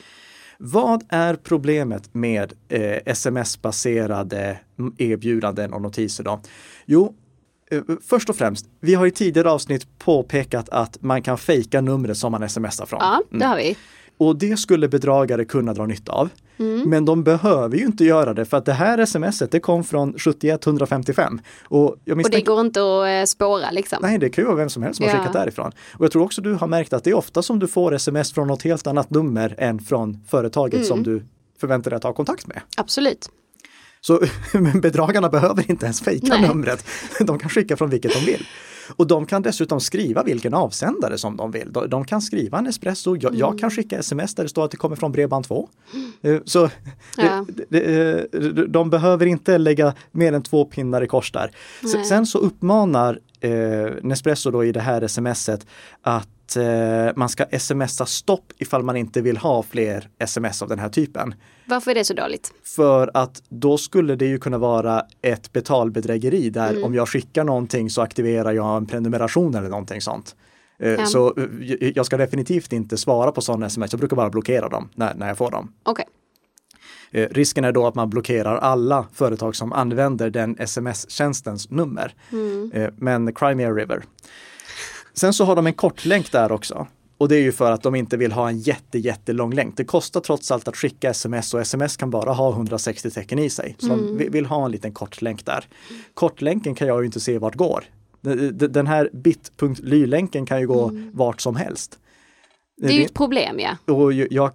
Vad 0.58 1.04
är 1.10 1.36
problemet 1.36 2.14
med 2.14 2.54
eh, 2.70 2.98
sms-baserade 3.06 4.60
erbjudanden 4.98 5.74
och 5.74 5.82
notiser 5.82 6.24
då? 6.24 6.42
Jo, 6.86 7.14
först 8.10 8.30
och 8.30 8.36
främst, 8.36 8.66
vi 8.80 8.94
har 8.96 9.06
i 9.08 9.12
tidigare 9.12 9.52
avsnitt 9.52 10.00
påpekat 10.00 10.70
att 10.70 10.98
man 11.02 11.22
kan 11.22 11.38
fejka 11.38 11.82
numret 11.82 12.18
som 12.18 12.32
man 12.32 12.50
smsar 12.50 12.86
från. 12.86 13.00
ja, 13.02 13.22
det 13.32 13.46
har 13.46 13.58
vi. 13.58 13.78
Och 14.18 14.36
det 14.38 14.58
skulle 14.60 14.88
bedragare 14.88 15.46
kunna 15.46 15.74
dra 15.74 15.86
nytta 15.86 16.12
av. 16.12 16.30
Men 16.86 17.06
de 17.06 17.24
behöver 17.24 17.78
ju 17.78 17.86
inte 17.86 18.06
göra 18.06 18.34
det 18.34 18.46
för 18.46 18.58
att 18.58 18.66
det 18.66 18.74
här 18.74 19.06
smset 19.06 19.52
det 19.52 19.60
kom 19.60 19.84
från 19.84 20.14
71155. 20.20 21.42
Och 21.64 21.96
jag 22.06 22.18
Och 22.18 22.30
det 22.30 22.42
går 22.42 22.62
inte 22.62 22.80
att 22.80 23.08
eh, 23.08 23.26
spåra 23.26 23.72
liksom. 23.72 24.00
Nej, 24.02 24.18
det 24.18 24.30
kan 24.30 24.42
ju 24.44 24.46
vara 24.46 24.58
vem 24.58 24.70
som 24.70 24.84
helst 24.84 24.98
som 24.98 25.06
har 25.06 25.14
Ja. 25.14 25.20
skickat 25.20 25.34
därifrån. 25.34 25.72
Och 25.98 26.06
jag 26.06 26.12
tror 26.12 26.24
också 26.24 26.42
du 26.42 26.54
har 26.54 26.68
märkt 26.68 26.94
att 26.94 27.04
det 27.04 27.10
är 27.10 27.14
ofta 27.18 27.42
som 27.42 27.60
du 27.60 27.68
får 27.68 27.94
sms 27.94 28.34
från 28.34 28.48
något 28.48 28.64
helt 28.64 28.88
annat 28.88 29.10
nummer 29.10 29.56
än 29.58 29.80
från 29.80 30.20
företaget 30.28 30.74
Mm. 30.74 30.88
som 30.88 31.04
du 31.04 31.24
förväntar 31.60 31.92
dig 31.92 31.98
att 31.98 32.04
ha 32.04 32.14
kontakt 32.14 32.48
med. 32.48 32.62
Absolut. 32.78 33.30
Så 34.08 34.20
men 34.54 34.82
bedragarna 34.82 35.30
behöver 35.30 35.72
inte 35.72 35.86
ens 35.86 36.02
fejka 36.02 36.28
Nej. 36.38 36.48
numret. 36.48 36.86
De 37.20 37.40
kan 37.40 37.50
skicka 37.50 37.78
från 37.78 37.90
vilket 37.90 38.14
de 38.14 38.20
vill. 38.26 38.46
Och 38.96 39.08
de 39.08 39.26
kan 39.26 39.42
dessutom 39.42 39.80
skriva 39.80 40.24
vilken 40.24 40.54
avsändare 40.54 41.18
som 41.18 41.38
de 41.38 41.52
vill. 41.52 41.72
De, 41.74 41.90
de 41.90 42.06
kan 42.06 42.22
skriva 42.22 42.58
en 42.58 42.68
espresso. 42.68 43.16
Jag, 43.16 43.36
jag 43.36 43.48
Mm. 43.50 43.58
kan 43.60 43.72
skicka 43.72 44.00
sms 44.00 44.36
där 44.36 44.44
det 44.44 44.50
står 44.50 44.66
att 44.66 44.72
det 44.72 44.78
kommer 44.78 44.96
från 44.96 45.14
Bredband2. 45.14 45.68
Eh, 46.22 46.38
Så 46.46 46.70
Ja. 47.18 47.46
det, 47.48 47.66
det, 47.70 48.20
eh, 48.34 48.50
de 48.50 48.90
behöver 48.90 49.26
inte 49.26 49.58
lägga 49.58 49.94
mer 50.12 50.34
än 50.34 50.44
två 50.44 50.66
pinnar 50.66 51.02
i 51.02 51.08
kors 51.08 51.32
där. 51.32 51.52
Nej. 51.82 52.06
Sen 52.06 52.26
så 52.26 52.38
uppmanar 52.38 53.20
eh, 53.40 53.52
Nespresso 54.02 54.52
då 54.52 54.66
i 54.66 54.72
det 54.72 54.80
här 54.82 55.08
smset 55.08 55.66
att 56.02 56.28
eh, 56.58 57.12
man 57.16 57.30
ska 57.30 57.46
smsa 57.60 58.06
stopp 58.06 58.54
ifall 58.58 58.84
man 58.84 58.96
inte 58.98 59.22
vill 59.22 59.38
ha 59.38 59.64
fler 59.64 60.10
sms 60.20 60.62
av 60.62 60.70
den 60.70 60.80
här 60.80 60.90
typen. 60.90 61.36
Varför 61.66 61.92
är 61.92 61.96
det 61.96 62.06
så 62.06 62.14
dåligt? 62.14 62.54
För 62.76 63.12
att 63.14 63.44
då 63.50 63.78
skulle 63.78 64.16
det 64.16 64.26
ju 64.26 64.40
kunna 64.40 64.58
vara 64.58 65.04
ett 65.22 65.54
betalbedrägeri 65.54 66.50
där 66.50 66.70
Mm. 66.72 66.84
om 66.84 66.94
jag 66.96 67.10
skickar 67.10 67.44
någonting 67.44 67.90
så 67.90 68.02
aktiverar 68.02 68.52
jag 68.52 68.78
en 68.78 68.86
prenumeration 68.86 69.56
eller 69.56 69.70
någonting 69.70 70.02
sånt. 70.02 70.36
Ja. 70.78 71.06
Så 71.06 71.34
eh, 71.38 71.44
jag- 71.96 72.06
ska 72.06 72.18
definitivt 72.18 72.74
inte 72.74 72.98
svara 72.98 73.32
på 73.32 73.42
sådana 73.42 73.66
sms, 73.66 73.92
jag 73.94 74.00
brukar 74.00 74.16
bara 74.16 74.30
blockera 74.30 74.70
dem 74.70 74.90
när, 74.96 75.14
när 75.16 75.28
jag 75.28 75.38
får 75.38 75.52
dem. 75.52 75.74
Okej. 75.84 76.06
Eh, 77.12 77.28
Risken 77.32 77.64
är 77.66 77.72
då 77.72 77.88
att 77.88 77.96
man 77.96 78.10
blockerar 78.10 78.58
alla 78.58 79.06
företag 79.14 79.56
som 79.56 79.74
använder 79.74 80.30
den 80.30 80.56
sms-tjänstens 80.60 81.70
nummer. 81.72 82.16
Mm. 82.32 82.72
Men 82.98 83.34
Crimea 83.34 83.72
River. 83.72 84.04
Sen 85.14 85.34
så 85.34 85.46
har 85.46 85.56
de 85.56 85.68
en 85.68 85.74
kortlänk 85.74 86.32
där 86.32 86.52
också. 86.52 86.88
Och 87.18 87.30
det 87.30 87.36
är 87.36 87.42
ju 87.42 87.52
för 87.52 87.72
att 87.72 87.84
de 87.84 87.96
inte 87.96 88.18
vill 88.18 88.32
ha 88.32 88.50
en 88.50 88.60
jätte, 88.60 89.00
jättelång 89.00 89.54
länk. 89.54 89.78
Det 89.78 89.86
kostar 89.86 90.20
trots 90.22 90.52
allt 90.52 90.68
att 90.68 90.78
skicka 90.78 91.10
sms 91.10 91.54
och 91.54 91.62
sms 91.62 91.98
kan 91.98 92.10
bara 92.10 92.34
ha 92.34 92.52
160 92.52 93.10
tecken 93.12 93.40
i 93.40 93.50
sig. 93.50 93.76
Så 93.80 93.88
de 93.88 94.18
vi- 94.18 94.30
vill 94.30 94.46
ha 94.46 94.66
en 94.66 94.72
liten 94.72 94.92
kortlänk 94.92 95.46
där. 95.46 95.66
Kortlänken 96.14 96.76
kan 96.76 96.88
jag 96.88 97.00
ju 97.00 97.06
inte 97.06 97.20
se 97.20 97.38
vart 97.38 97.56
går. 97.56 97.84
Den- 98.52 98.88
här 98.88 99.10
bit.ly-länken 99.14 100.46
kan 100.46 100.60
ju 100.60 100.68
gå 100.68 100.92
vart 101.14 101.42
som 101.42 101.56
helst. 101.56 102.00
Det 102.78 102.88
är 102.88 102.92
ju 102.92 103.04
ett 103.04 103.14
problem 103.14 103.60
ja. 103.60 103.94
Och 103.94 104.14
jag, 104.14 104.52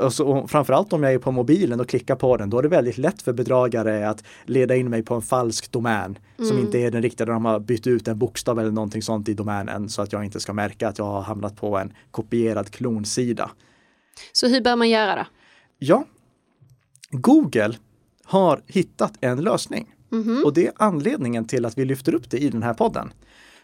alltså, 0.00 0.24
och 0.24 0.50
framförallt 0.50 0.92
om 0.92 1.02
jag 1.02 1.12
är 1.12 1.18
på 1.18 1.32
mobilen 1.32 1.80
och 1.80 1.88
klickar 1.88 2.16
på 2.16 2.36
den, 2.36 2.50
då 2.50 2.58
är 2.58 2.62
det 2.62 2.68
väldigt 2.68 2.98
lätt 2.98 3.22
för 3.22 3.32
bedragare 3.32 4.08
att 4.08 4.24
leda 4.44 4.76
in 4.76 4.90
mig 4.90 5.02
på 5.02 5.14
en 5.14 5.22
falsk 5.22 5.72
domän 5.72 6.18
som 6.36 6.58
inte 6.58 6.78
är 6.78 6.90
den 6.90 7.02
riktiga, 7.02 7.26
där 7.26 7.32
de 7.32 7.44
har 7.44 7.60
bytt 7.60 7.86
ut 7.86 8.08
en 8.08 8.18
bokstav 8.18 8.60
eller 8.60 8.70
någonting 8.70 9.02
sånt 9.02 9.28
i 9.28 9.34
domänen 9.34 9.88
så 9.88 10.02
att 10.02 10.12
jag 10.12 10.24
inte 10.24 10.40
ska 10.40 10.52
märka 10.52 10.88
att 10.88 10.98
jag 10.98 11.04
har 11.04 11.22
hamnat 11.22 11.56
på 11.56 11.78
en 11.78 11.92
kopierad 12.10 12.70
klonsida. 12.70 13.50
Så 14.32 14.48
hur 14.48 14.60
bör 14.60 14.76
man 14.76 14.90
göra 14.90 15.16
då? 15.16 15.24
Ja, 15.78 16.04
Google 17.10 17.76
har 18.24 18.62
hittat 18.66 19.12
en 19.20 19.40
lösning. 19.40 19.86
Och 20.44 20.54
det 20.54 20.66
är 20.66 20.72
anledningen 20.76 21.46
till 21.46 21.64
att 21.64 21.78
vi 21.78 21.84
lyfter 21.84 22.14
upp 22.14 22.30
det 22.30 22.38
i 22.38 22.48
den 22.48 22.62
här 22.62 22.74
podden. 22.74 23.12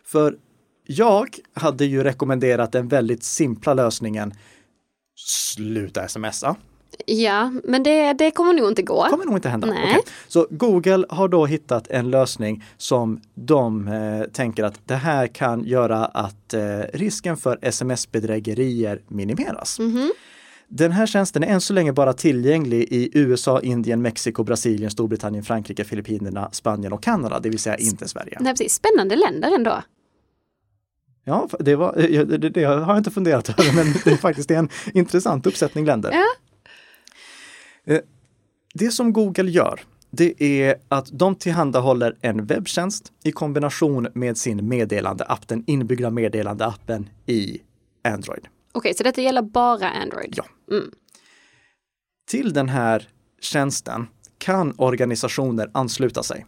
För 0.05 0.37
jag 0.87 1.29
hade 1.55 1.85
ju 1.85 2.03
rekommenderat 2.03 2.73
den 2.73 2.89
väldigt 2.89 3.23
simpla 3.23 3.75
lösningen 3.75 4.33
sluta 5.27 6.09
smsa. 6.09 6.57
Ja, 7.07 7.53
men 7.65 7.83
det, 7.83 8.13
det 8.13 8.31
kommer 8.31 8.53
nog 8.53 8.69
inte 8.69 8.83
gå. 8.83 9.07
kommer 9.11 9.25
nog 9.25 9.37
inte 9.37 9.49
hända. 9.49 9.67
Nej. 9.67 9.85
Okej. 9.91 10.03
Så 10.29 10.47
Google 10.51 11.07
har 11.09 11.29
då 11.29 11.47
hittat 11.47 11.89
en 11.89 12.11
lösning 12.11 12.65
som 12.77 13.21
de 13.35 13.89
eh, 13.89 14.23
tänker 14.33 14.65
att 14.65 14.81
det 14.85 14.95
här 14.95 15.27
kan 15.27 15.65
göra 15.65 16.05
att 16.05 16.55
eh, 16.55 16.61
risken 16.93 17.37
för 17.37 17.59
sms-bedrägerier 17.63 19.03
minimeras. 19.09 19.79
Mhm. 19.79 20.13
Den 20.69 20.93
här 20.93 21.07
tjänsten 21.07 21.45
är 21.45 21.47
än 21.47 21.61
så 21.61 21.73
länge 21.73 21.93
bara 21.93 22.13
tillgänglig 22.13 22.83
i 22.91 23.11
USA, 23.19 23.61
Indien, 23.61 24.03
Mexiko, 24.03 24.45
Brasilien, 24.45 24.91
Storbritannien, 24.91 25.45
Frankrike, 25.45 25.85
Filippinerna, 25.85 26.49
Spanien 26.53 26.93
och 26.93 27.03
Kanada, 27.03 27.41
det 27.41 27.49
vill 27.49 27.59
säga 27.59 27.77
inte 27.77 28.09
Sverige. 28.09 28.39
Nej, 28.41 28.53
precis. 28.53 28.75
Spännande 28.75 29.17
länder 29.17 29.55
ändå. 29.55 29.83
Ja, 31.25 31.49
det, 31.59 31.77
var, 31.77 31.93
det, 32.39 32.49
det 32.49 32.65
har 32.65 32.75
jag 32.75 32.99
inte 32.99 33.11
funderat 33.11 33.49
över, 33.49 33.75
men 33.75 33.95
det 34.05 34.11
är 34.11 34.17
faktiskt 34.17 34.51
en 34.51 34.69
intressant 34.95 35.47
uppsättning 35.47 35.85
länder. 35.85 36.13
Ja. 36.13 36.27
Eh, 37.95 38.01
Det 38.75 38.91
som 38.91 39.13
Google 39.13 39.51
gör, 39.51 39.81
det 40.11 40.43
är 40.43 40.77
att 40.89 41.09
de 41.13 41.35
tillhandahåller 41.35 42.17
en 42.21 42.47
webbtjänst 42.47 43.13
i 43.25 43.33
kombination 43.33 44.09
med 44.15 44.37
sin 44.39 44.69
meddelandeapp, 44.69 45.49
den 45.49 45.65
inbyggda 45.67 46.11
meddelandeappen 46.11 47.09
i 47.27 47.61
Android. 48.05 48.49
Okej, 48.73 48.95
så 48.95 49.03
detta 49.03 49.21
gäller 49.21 49.43
bara 49.43 49.91
Android? 49.91 50.35
Ja. 50.37 50.45
Mm. 50.77 50.91
Till 52.31 52.53
den 52.53 52.69
här 52.69 53.09
tjänsten 53.41 54.07
kan 54.39 54.75
organisationer 54.79 55.71
ansluta 55.75 56.23
sig. 56.23 56.47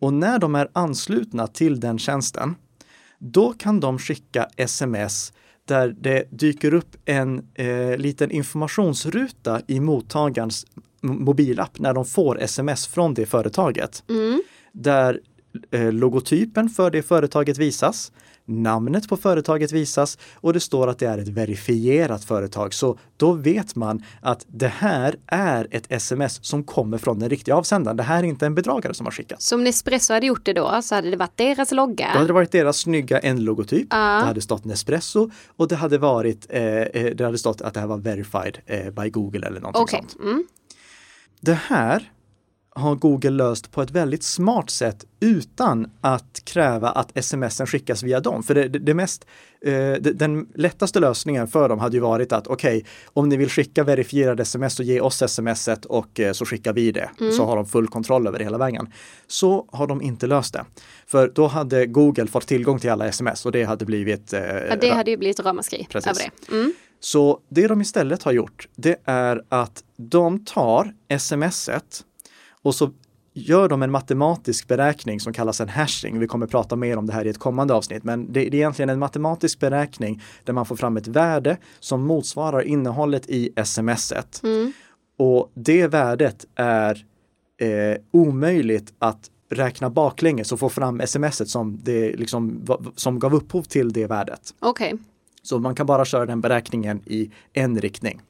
Och 0.00 0.12
när 0.12 0.38
de 0.38 0.54
är 0.54 0.68
anslutna 0.72 1.46
till 1.46 1.80
den 1.80 1.98
tjänsten, 1.98 2.54
då 3.18 3.52
kan 3.52 3.80
de 3.80 3.98
skicka 3.98 4.48
sms 4.56 5.32
där 5.64 5.96
det 6.00 6.28
dyker 6.30 6.74
upp 6.74 6.96
en 7.04 7.48
eh, 7.54 7.96
liten 7.96 8.30
informationsruta 8.30 9.60
i 9.66 9.80
mottagarens 9.80 10.66
mobilapp 11.00 11.78
när 11.78 11.94
de 11.94 12.04
får 12.04 12.42
sms 12.42 12.86
från 12.86 13.14
det 13.14 13.26
företaget. 13.26 14.04
Mm. 14.08 14.42
Där 14.72 15.20
eh, 15.70 15.92
logotypen 15.92 16.68
för 16.68 16.90
det 16.90 17.02
företaget 17.02 17.58
visas, 17.58 18.12
namnet 18.46 19.08
på 19.08 19.16
företaget 19.16 19.72
visas 19.72 20.18
och 20.34 20.52
det 20.52 20.60
står 20.60 20.88
att 20.88 20.98
det 20.98 21.06
är 21.06 21.18
ett 21.18 21.28
verifierat 21.28 22.24
företag. 22.24 22.74
Så 22.74 22.98
då 23.16 23.32
vet 23.32 23.76
man 23.76 24.02
att 24.20 24.46
det 24.48 24.68
här 24.68 25.16
är 25.26 25.68
ett 25.70 25.92
sms 25.92 26.44
som 26.44 26.64
kommer 26.64 26.98
från 26.98 27.18
den 27.18 27.28
riktiga 27.28 27.56
avsändaren. 27.56 27.96
Det 27.96 28.02
här 28.02 28.18
är 28.18 28.22
inte 28.22 28.46
en 28.46 28.54
bedragare 28.54 28.94
som 28.94 29.06
har 29.06 29.10
skickat. 29.10 29.42
Så 29.42 29.54
om 29.54 29.64
Nespresso 29.64 30.12
hade 30.14 30.26
gjort 30.26 30.44
det 30.44 30.52
då 30.52 30.82
så 30.82 30.94
hade 30.94 31.10
det 31.10 31.16
varit 31.16 31.36
deras 31.36 31.72
logga? 31.72 32.08
Då 32.12 32.18
hade 32.18 32.26
det 32.26 32.32
varit 32.32 32.52
deras 32.52 32.78
snygga 32.78 33.18
en-logotyp. 33.18 33.86
Ja. 33.90 33.96
Det 33.96 34.26
hade 34.26 34.40
stått 34.40 34.64
Nespresso 34.64 35.30
och 35.56 35.68
det 35.68 35.76
hade 35.76 35.98
varit, 35.98 36.46
eh, 36.50 36.62
eh, 36.62 37.14
det 37.14 37.24
hade 37.24 37.38
stått 37.38 37.60
att 37.60 37.74
det 37.74 37.80
här 37.80 37.86
var 37.86 37.98
verified 37.98 38.58
eh, 38.66 38.90
by 38.90 39.10
Google 39.10 39.46
eller 39.46 39.60
någonting 39.60 39.82
Okej. 39.82 40.04
sånt. 40.08 40.22
Mm. 40.22 40.46
Det 41.40 41.58
här 41.66 42.12
har 42.76 42.94
Google 42.94 43.30
löst 43.30 43.72
på 43.72 43.82
ett 43.82 43.90
väldigt 43.90 44.22
smart 44.22 44.70
sätt 44.70 45.04
utan 45.20 45.90
att 46.00 46.42
kräva 46.44 46.88
att 46.88 47.24
smsen 47.24 47.66
skickas 47.66 48.02
via 48.02 48.20
dem. 48.20 48.42
För 48.42 48.54
det, 48.54 48.68
det, 48.68 48.78
det 48.78 48.94
mest, 48.94 49.26
eh, 49.60 49.72
det, 49.72 50.12
den 50.12 50.48
lättaste 50.54 51.00
lösningen 51.00 51.48
för 51.48 51.68
dem 51.68 51.78
hade 51.78 51.96
ju 51.96 52.00
varit 52.00 52.32
att 52.32 52.46
okej, 52.46 52.84
om 53.04 53.28
ni 53.28 53.36
vill 53.36 53.50
skicka 53.50 53.84
verifierade 53.84 54.42
sms 54.42 54.74
så 54.74 54.82
ge 54.82 55.00
oss 55.00 55.22
smset 55.26 55.84
och 55.84 56.20
eh, 56.20 56.32
så 56.32 56.44
skickar 56.46 56.72
vi 56.72 56.92
det. 56.92 57.10
Så 57.36 57.44
har 57.44 57.56
de 57.56 57.66
full 57.66 57.88
kontroll 57.88 58.26
över 58.26 58.38
det 58.38 58.44
hela 58.44 58.58
vägen. 58.58 58.92
Så 59.26 59.68
har 59.72 59.86
de 59.86 60.02
inte 60.02 60.26
löst 60.26 60.52
det. 60.52 60.64
För 61.06 61.32
då 61.34 61.46
hade 61.46 61.86
Google 61.86 62.26
fått 62.26 62.46
tillgång 62.46 62.78
till 62.78 62.90
alla 62.90 63.06
sms 63.06 63.46
och 63.46 63.52
det 63.52 63.64
hade 63.64 63.84
blivit 63.84 64.32
eh, 64.32 64.40
Ja, 64.40 64.76
det 64.80 64.90
hade 64.90 65.10
ju 65.10 65.16
blivit 65.16 65.40
ramaskri 65.40 65.86
Precis. 65.90 66.10
över 66.10 66.30
det. 66.46 66.56
Mm. 66.56 66.74
Så 67.00 67.40
det 67.48 67.66
de 67.66 67.80
istället 67.80 68.22
har 68.22 68.32
gjort, 68.32 68.68
det 68.76 68.96
är 69.04 69.42
att 69.48 69.84
de 69.96 70.44
tar 70.44 70.92
smset 71.18 72.04
och 72.66 72.74
så 72.74 72.90
gör 73.34 73.68
de 73.68 73.82
en 73.82 73.90
matematisk 73.90 74.68
beräkning 74.68 75.20
som 75.20 75.32
kallas 75.32 75.60
en 75.60 75.68
hashing. 75.68 76.18
Vi 76.18 76.26
kommer 76.26 76.46
prata 76.46 76.76
mer 76.76 76.96
om 76.96 77.06
det 77.06 77.12
här 77.12 77.26
i 77.26 77.28
ett 77.28 77.38
kommande 77.38 77.74
avsnitt, 77.74 78.04
men 78.04 78.32
det, 78.32 78.40
är 78.40 78.54
egentligen 78.54 78.88
en 78.88 78.98
matematisk 78.98 79.60
beräkning 79.60 80.22
där 80.44 80.52
man 80.52 80.66
får 80.66 80.76
fram 80.76 80.96
ett 80.96 81.06
värde 81.06 81.56
som 81.80 82.06
motsvarar 82.06 82.62
innehållet 82.62 83.28
i 83.28 83.52
smset. 83.64 84.42
Och 85.18 85.50
det 85.54 85.86
värdet 85.86 86.46
är 86.54 87.06
eh, 87.60 88.00
omöjligt 88.10 88.94
att 88.98 89.30
räkna 89.50 89.90
baklänges 89.90 90.52
och 90.52 90.58
få 90.58 90.68
fram 90.68 91.02
smset 91.06 91.48
som, 91.48 91.78
det 91.82 92.16
liksom, 92.16 92.66
som 92.96 93.18
gav 93.18 93.34
upphov 93.34 93.62
till 93.62 93.92
det 93.92 94.06
värdet. 94.06 94.54
Okej. 94.60 94.94
Så 95.42 95.58
man 95.58 95.74
kan 95.74 95.86
bara 95.86 96.04
köra 96.04 96.26
den 96.26 96.40
beräkningen 96.40 97.02
i 97.06 97.30
en 97.52 97.80
riktning. 97.80 98.20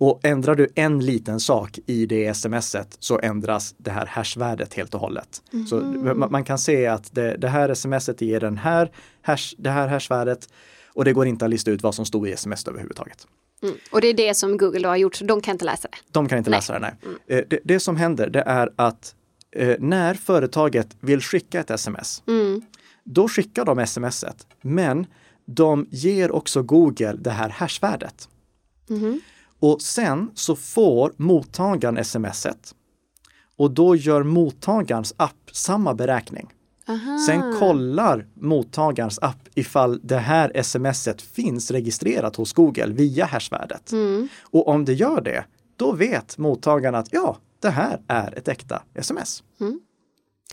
Och 0.00 0.20
ändrar 0.22 0.54
du 0.54 0.68
en 0.74 1.00
liten 1.00 1.40
sak 1.40 1.78
i 1.86 2.06
det 2.06 2.34
smset 2.34 2.96
så 3.00 3.18
ändras 3.18 3.74
det 3.78 3.90
här 3.90 4.06
hashvärdet 4.06 4.74
helt 4.74 4.94
och 4.94 5.00
hållet. 5.00 5.42
Så 5.68 5.80
man, 5.80 6.30
man 6.30 6.44
kan 6.44 6.58
se 6.58 6.86
att 6.86 7.14
det, 7.14 7.36
det 7.36 7.48
här 7.48 7.74
smset 7.74 8.20
ger 8.20 8.40
den 8.40 8.58
här 8.58 8.90
hash, 9.22 9.54
det 9.58 9.70
här 9.70 9.88
hashvärdet 9.88 10.48
och 10.86 11.04
det 11.04 11.12
går 11.12 11.26
inte 11.26 11.44
att 11.44 11.50
lista 11.50 11.70
ut 11.70 11.82
vad 11.82 11.94
som 11.94 12.06
stod 12.06 12.28
i 12.28 12.32
sms 12.32 12.68
överhuvudtaget. 12.68 13.26
Mm. 13.62 13.74
Och 13.90 14.00
det 14.00 14.08
är 14.08 14.14
det 14.14 14.34
som 14.34 14.56
Google 14.56 14.88
har 14.88 14.96
gjort, 14.96 15.14
så 15.14 15.24
de 15.24 15.40
kan 15.40 15.52
inte 15.52 15.64
läsa 15.64 15.88
det. 15.88 15.96
De 16.12 16.28
kan 16.28 16.38
inte 16.38 16.50
Nej. 16.50 16.58
läsa 16.58 16.72
det, 16.72 16.78
nej. 16.78 17.38
Eh, 17.38 17.44
Det, 17.48 17.60
det 17.64 17.80
som 17.80 17.96
händer 17.96 18.30
det 18.30 18.40
är 18.40 18.70
att 18.76 19.14
eh, 19.56 19.76
när 19.78 20.14
företaget 20.14 20.96
vill 21.00 21.20
skicka 21.20 21.60
ett 21.60 21.70
sms, 21.70 22.22
då 23.04 23.28
skickar 23.28 23.64
de 23.64 23.86
smset, 23.86 24.46
men 24.62 25.06
de 25.44 25.86
ger 25.90 26.30
också 26.30 26.62
Google 26.62 27.12
det 27.12 27.30
här 27.30 27.48
hashvärdet. 27.48 28.28
Och 29.60 29.82
sen 29.82 30.30
så 30.34 30.56
får 30.56 31.12
mottagaren 31.16 32.04
smset 32.04 32.74
och 33.56 33.70
då 33.70 33.96
gör 33.96 34.22
mottagarens 34.22 35.14
app 35.16 35.50
samma 35.52 35.94
beräkning. 35.94 36.48
Sen 37.26 37.58
kollar 37.58 38.26
mottagarens 38.34 39.18
app 39.18 39.48
ifall 39.54 40.00
det 40.02 40.18
här 40.18 40.62
smset 40.62 41.22
finns 41.22 41.70
registrerat 41.70 42.36
hos 42.36 42.52
Google 42.52 42.86
via 42.86 43.24
hashvärdet. 43.24 43.92
Och 44.42 44.68
om 44.68 44.84
det 44.84 44.92
gör 44.92 45.20
det, 45.20 45.44
då 45.76 45.92
vet 45.92 46.38
mottagaren 46.38 46.94
att 46.94 47.08
ja, 47.12 47.36
det 47.60 47.70
här 47.70 48.00
är 48.08 48.38
ett 48.38 48.48
äkta 48.48 48.82
sms. 48.94 49.42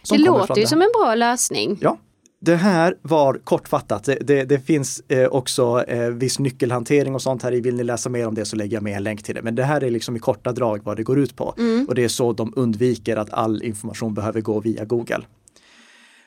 Som 0.03 0.17
Det 0.17 0.23
låter 0.23 0.57
ju 0.57 0.67
som 0.67 0.81
en 0.81 0.89
bra 0.99 1.15
lösning. 1.15 1.77
Ja, 1.81 1.97
det 2.45 2.55
här 2.55 2.95
var 3.01 3.33
kortfattat. 3.43 4.03
Det, 4.03 4.15
det, 4.15 4.43
det 4.43 4.59
finns 4.59 5.03
eh, 5.07 5.27
också 5.27 5.83
eh, 5.87 6.09
viss 6.09 6.39
nyckelhantering 6.39 7.15
och 7.15 7.21
sånt 7.21 7.43
här 7.43 7.53
i. 7.53 7.61
Vill 7.61 7.75
ni 7.75 7.83
läsa 7.83 8.09
mer 8.09 8.27
om 8.27 8.35
det 8.35 8.45
så 8.45 8.55
lägger 8.55 8.77
jag 8.77 8.83
med 8.83 8.97
en 8.97 9.03
länk 9.03 9.23
till 9.23 9.35
det. 9.35 9.41
Men 9.41 9.55
det 9.55 9.63
här 9.63 9.83
är 9.83 9.89
liksom 9.89 10.15
i 10.15 10.19
korta 10.19 10.51
drag 10.51 10.81
vad 10.83 10.97
det 10.97 11.03
går 11.03 11.19
ut 11.19 11.35
på. 11.35 11.55
Och 11.87 11.95
det 11.95 12.03
är 12.03 12.07
så 12.07 12.33
de 12.33 12.53
undviker 12.55 13.17
att 13.17 13.33
all 13.33 13.63
information 13.63 14.13
behöver 14.13 14.41
gå 14.41 14.59
via 14.59 14.85
Google. 14.85 15.21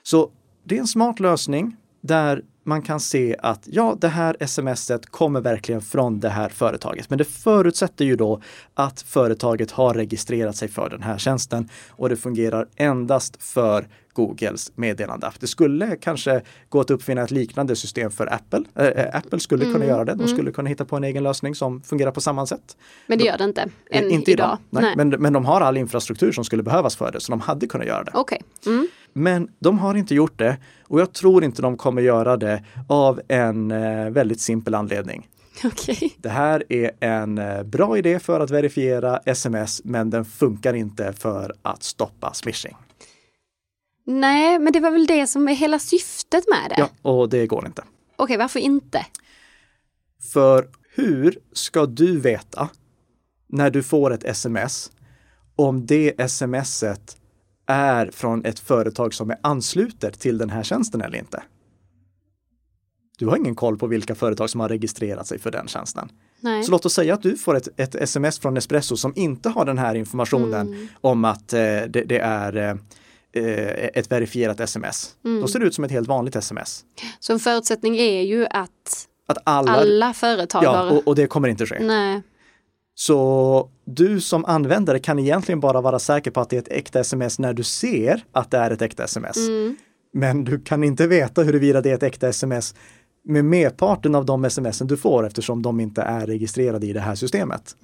Så 0.02 0.31
det 0.64 0.76
är 0.76 0.81
en 0.81 0.87
smart 0.87 1.20
lösning 1.20 1.76
där 2.00 2.42
man 2.68 2.83
kan 2.83 3.00
se 3.00 3.37
att 3.38 3.62
ja, 3.64 3.96
det 4.00 4.09
här 4.09 4.46
smset 4.46 5.07
kommer 5.07 5.40
verkligen 5.40 5.81
från 5.81 6.20
det 6.20 6.28
här 6.28 6.48
företaget. 6.48 7.11
Men 7.11 7.18
det 7.18 7.24
förutsätter 7.24 8.04
ju 8.04 8.16
då 8.16 8.40
att 8.74 9.00
företaget 9.00 9.70
har 9.70 9.94
registrerat 9.94 10.57
sig 10.57 10.68
för 10.68 10.90
den 10.90 11.02
här 11.02 11.18
tjänsten 11.18 11.68
och 11.90 12.09
det 12.09 12.16
fungerar 12.16 12.68
endast 12.76 13.42
för 13.42 13.88
Googles 14.12 14.72
meddelandeapp. 14.74 15.40
Det 15.40 15.46
skulle 15.46 15.96
kanske 15.96 16.42
gå 16.68 16.81
att 16.81 16.90
uppfinna 16.90 17.22
ett 17.22 17.31
liknande 17.31 17.76
system 17.76 18.11
för 18.11 18.33
Apple. 18.33 18.64
Äh, 18.74 19.16
Apple 19.16 19.40
skulle 19.40 19.64
kunna 19.64 19.85
göra 19.85 20.04
det. 20.04 20.14
De 20.14 20.28
skulle 20.28 20.52
kunna 20.52 20.68
hitta 20.68 20.85
på 20.85 20.96
en 20.96 21.04
egen 21.04 21.22
lösning 21.22 21.54
som 21.54 21.83
fungerar 21.83 22.11
på 22.11 22.20
samma 22.20 22.46
sätt. 22.46 22.76
Men 23.07 23.18
det 23.18 23.24
gör 23.24 23.38
det 23.38 23.44
inte. 23.44 23.68
Eh, 23.90 24.02
Än 24.02 24.11
inte 24.11 24.31
idag. 24.31 24.59
Nej. 24.70 24.83
Nej. 24.83 24.96
Men, 24.96 25.09
men 25.09 25.33
de 25.33 25.44
har 25.44 25.61
all 25.61 25.76
infrastruktur 25.76 26.33
som 26.33 26.44
skulle 26.44 26.62
behövas 26.62 26.96
för 26.96 27.12
det, 27.12 27.20
så 27.20 27.33
de 27.33 27.40
hade 27.40 27.66
kunnat 27.66 27.87
göra 27.87 28.04
det. 28.04 28.12
Okej. 28.14 28.42
Mm. 28.66 28.88
Men 29.18 29.50
de 29.59 29.78
har 29.78 29.94
inte 29.94 30.14
gjort 30.14 30.38
det 30.38 30.57
och 30.85 31.00
jag 31.00 31.12
tror 31.12 31.44
inte 31.44 31.62
de 31.62 31.76
kommer 31.76 32.02
göra 32.02 32.37
det 32.37 32.64
av 32.88 33.20
en 33.28 33.70
eh, 33.70 34.11
väldigt 34.11 34.40
simpel 34.40 34.74
anledning. 34.74 35.28
Okej. 35.64 36.16
Det 36.18 36.28
här 36.28 36.64
är 36.68 36.90
en 37.00 37.38
eh, 37.38 37.62
bra 37.62 37.98
idé 37.98 38.18
för 38.18 38.40
att 38.40 38.50
verifiera 38.50 39.18
sms, 39.18 39.81
men 39.85 40.11
den 40.11 40.24
funkar 40.24 40.74
inte 40.74 41.12
för 41.12 41.54
att 41.62 41.83
stoppa 41.83 42.35
smishing. 42.35 42.76
Nej, 44.07 44.59
men 44.59 44.72
det 44.72 44.81
var 44.81 44.90
väl 44.90 45.07
det 45.07 45.26
som 45.26 45.48
är 45.48 45.54
hela 45.54 45.78
syftet 45.78 46.44
med 46.48 46.70
det. 46.70 46.88
Ja, 47.02 47.11
och 47.11 47.28
det 47.28 47.46
går 47.46 47.66
inte. 47.66 47.85
Okej, 48.16 48.37
varför 48.37 48.61
inte? 48.61 49.07
För 50.33 50.68
hur 50.94 51.38
ska 51.52 51.87
du 51.87 52.20
veta 52.20 52.68
när 53.46 53.70
du 53.70 53.83
får 53.83 54.12
ett 54.12 54.24
sms 54.24 54.90
om 55.57 55.87
det 55.87 56.31
smset 56.31 57.17
är 57.68 58.11
från 58.11 58.44
ett 58.44 58.59
företag 58.59 59.14
som 59.14 59.31
är 59.31 59.37
anslutet 59.40 60.20
till 60.20 60.38
den 60.38 60.50
här 60.50 60.62
tjänsten 60.62 61.00
eller 61.00 61.18
inte? 61.18 61.42
Du 63.18 63.26
har 63.26 63.37
ingen 63.37 63.54
koll 63.54 63.78
på 63.78 63.87
vilka 63.87 64.14
företag 64.14 64.50
som 64.50 64.61
har 64.61 64.68
registrerat 64.68 65.26
sig 65.26 65.38
för 65.38 65.50
den 65.50 65.68
tjänsten. 65.68 66.09
Nej. 66.40 66.64
Så 66.64 66.70
låt 66.70 66.87
oss 66.87 66.94
säga 66.94 67.14
att 67.14 67.22
du 67.22 67.37
får 67.37 67.54
ett, 67.54 67.68
ett 67.76 67.94
sms 67.94 68.38
från 68.38 68.57
Espresso 68.57 68.96
som 68.96 69.12
inte 69.16 69.48
har 69.48 69.64
den 69.64 69.78
här 69.78 69.94
informationen 69.94 70.88
om 71.00 71.24
att 71.24 71.52
eh, 71.52 71.59
det, 71.61 72.04
det 72.07 72.18
är 72.18 72.57
eh, 72.57 72.70
eh, 73.44 73.88
ett 73.94 74.12
verifierat 74.12 74.61
sms. 74.61 75.14
Då 75.22 75.48
ser 75.48 75.59
det 75.59 75.66
ut 75.66 75.74
som 75.74 75.85
ett 75.85 75.90
helt 75.90 76.09
vanligt 76.09 76.37
sms. 76.37 76.85
Så 77.18 77.33
en 77.33 77.38
förutsättning 77.38 77.96
är 77.96 78.22
ju 78.22 78.46
att 78.46 79.09
Att 79.26 79.38
alla, 79.44 79.72
alla 79.72 80.14
företag 80.14 80.64
ja, 80.64 80.90
och, 80.90 81.09
och 81.09 81.14
det 81.14 81.26
kommer 81.26 81.48
inte 81.48 81.66
ske. 81.66 81.78
Nej. 81.81 82.22
Så 82.94 83.70
du 83.94 84.20
som 84.20 84.44
användare 84.44 84.98
kan 84.98 85.18
egentligen 85.18 85.61
bara 85.61 85.81
vara 85.81 85.98
säker 85.98 86.31
på 86.31 86.40
att 86.40 86.51
det 86.51 86.57
är 86.57 86.61
ett 86.61 86.68
äkta 86.68 87.01
sms 87.01 87.38
när 87.38 87.53
du 87.53 87.62
ser 87.62 88.24
att 88.33 88.51
det 88.51 88.59
är 88.59 88.70
ett 88.70 88.83
äkta 88.83 89.05
sms. 89.05 89.37
Men 90.12 90.44
du 90.44 90.61
kan 90.61 90.85
inte 90.85 91.07
veta 91.07 91.42
huruvida 91.42 91.81
det 91.81 91.90
är 91.90 91.94
ett 91.94 92.03
äkta 92.03 92.29
sms 92.29 92.74
med 93.24 93.44
merparten 93.44 94.14
av 94.14 94.24
de 94.27 94.51
smsen 94.51 94.87
du 94.87 94.96
får 94.96 95.27
eftersom 95.27 95.62
de 95.62 95.81
inte 95.81 96.03
är 96.03 96.27
registrerade 96.27 96.87
i 96.87 96.92
det 96.92 97.01
här 97.01 97.14
systemet. 97.14 97.77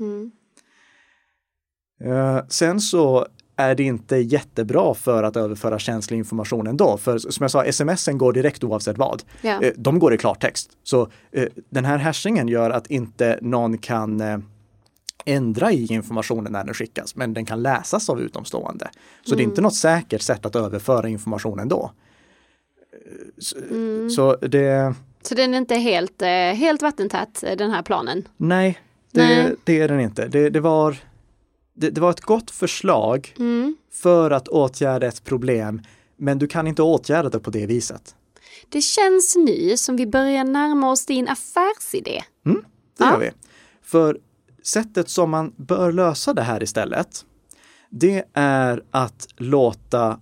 Eh, 2.04 2.40
sen 2.48 2.80
så 2.80 3.26
är 3.56 3.74
det 3.74 3.82
inte 3.82 4.16
jättebra 4.16 4.94
för 4.94 5.22
att 5.22 5.36
överföra 5.36 5.78
känslig 5.78 6.18
information 6.18 6.66
ändå. 6.66 6.96
För 6.96 7.18
som 7.18 7.42
jag 7.42 7.50
sa, 7.50 7.72
smsen 7.72 8.18
går 8.18 8.32
direkt 8.32 8.64
oavsett 8.64 8.98
vad. 8.98 9.22
Eh, 9.62 9.72
De 9.76 9.98
går 9.98 10.14
i 10.14 10.18
klartext. 10.18 10.70
Så 10.82 11.08
eh, 11.32 11.48
den 11.70 11.84
här 11.84 11.98
hashingen 11.98 12.48
gör 12.48 12.70
att 12.70 12.86
inte 12.86 13.38
någon 13.42 13.78
kan 13.78 14.20
eh, 14.20 14.38
ändra 15.24 15.72
i 15.72 15.86
informationen 15.86 16.52
när 16.52 16.64
den 16.64 16.74
skickas, 16.74 17.16
men 17.16 17.34
den 17.34 17.44
kan 17.46 17.62
läsas 17.62 18.10
av 18.10 18.20
utomstående. 18.20 18.90
Så 19.24 19.34
det 19.34 19.42
är 19.42 19.44
inte 19.44 19.60
något 19.60 19.74
säkert 19.74 20.22
sätt 20.22 20.46
att 20.46 20.56
överföra 20.56 21.08
informationen 21.08 21.68
då. 21.68 21.90
Så, 23.38 23.56
så 24.10 24.36
det, 24.36 24.94
Så 25.22 25.34
den 25.34 25.54
är 25.54 25.58
inte 25.58 25.74
helt, 25.74 26.22
eh, 26.22 26.28
helt 26.28 26.82
vattentät, 26.82 27.42
eh, 27.42 27.56
den 27.56 27.70
här 27.70 27.82
planen. 27.82 28.28
nej, 28.36 28.78
det, 29.12 29.22
Nej. 29.26 29.54
det 29.64 29.80
är 29.80 29.88
den 29.88 30.00
inte. 30.00 30.28
Det, 30.28 30.50
det, 30.50 30.60
var, 30.60 30.96
det, 31.74 31.90
det 31.90 32.00
var 32.00 32.10
ett 32.10 32.20
gott 32.20 32.50
förslag 32.50 33.34
för 33.92 34.30
att 34.30 34.48
åtgärda 34.48 35.06
ett 35.06 35.24
problem, 35.24 35.82
men 36.16 36.38
du 36.38 36.46
kan 36.46 36.66
inte 36.66 36.82
åtgärda 36.82 37.28
det 37.28 37.40
på 37.40 37.50
det 37.50 37.66
viset. 37.66 38.14
Det 38.68 38.80
känns 38.80 39.36
nu 39.36 39.76
som 39.76 39.96
vi 39.96 40.06
börjar 40.06 40.44
närma 40.44 40.90
oss 40.90 41.06
din 41.06 41.28
affärsidé. 41.28 42.22
Det 42.44 42.54
Ja. 42.98 43.10
gör 43.12 43.18
vi. 43.18 43.30
För 43.82 44.18
sättet 44.66 45.08
som 45.08 45.30
man 45.30 45.52
bör 45.56 45.92
lösa 45.92 46.34
det 46.34 46.42
här 46.42 46.62
istället, 46.62 47.24
det 47.90 48.24
är 48.32 48.82
att 48.90 49.28
låta 49.36 50.20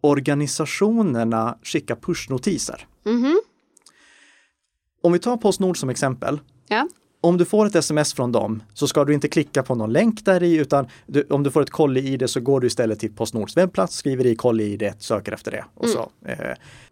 organisationerna 0.00 1.58
skicka 1.62 1.96
pushnotiser. 1.96 2.86
Om 5.02 5.12
vi 5.12 5.18
tar 5.18 5.36
Postnord 5.36 5.78
som 5.78 5.90
exempel. 5.90 6.40
Ja. 6.68 6.88
Om 7.26 7.36
du 7.36 7.44
får 7.44 7.66
ett 7.66 7.74
sms 7.74 8.14
från 8.14 8.32
dem 8.32 8.62
så 8.74 8.88
ska 8.88 9.04
du 9.04 9.14
inte 9.14 9.28
klicka 9.28 9.62
på 9.62 9.74
någon 9.74 9.92
länk 9.92 10.24
där 10.24 10.42
i 10.42 10.56
utan 10.56 10.86
du, 11.06 11.26
om 11.30 11.42
du 11.42 11.50
får 11.50 11.62
ett 11.62 11.70
kolli-id 11.70 12.30
så 12.30 12.40
går 12.40 12.60
du 12.60 12.66
istället 12.66 13.00
till 13.00 13.12
Postnords 13.12 13.56
webbplats, 13.56 13.96
skriver 13.96 14.26
i 14.26 14.36
kolli-id, 14.36 14.92
söker 14.98 15.32
efter 15.32 15.50
det 15.50 15.64
och 15.74 15.88
så 15.88 16.10
eh, 16.26 16.36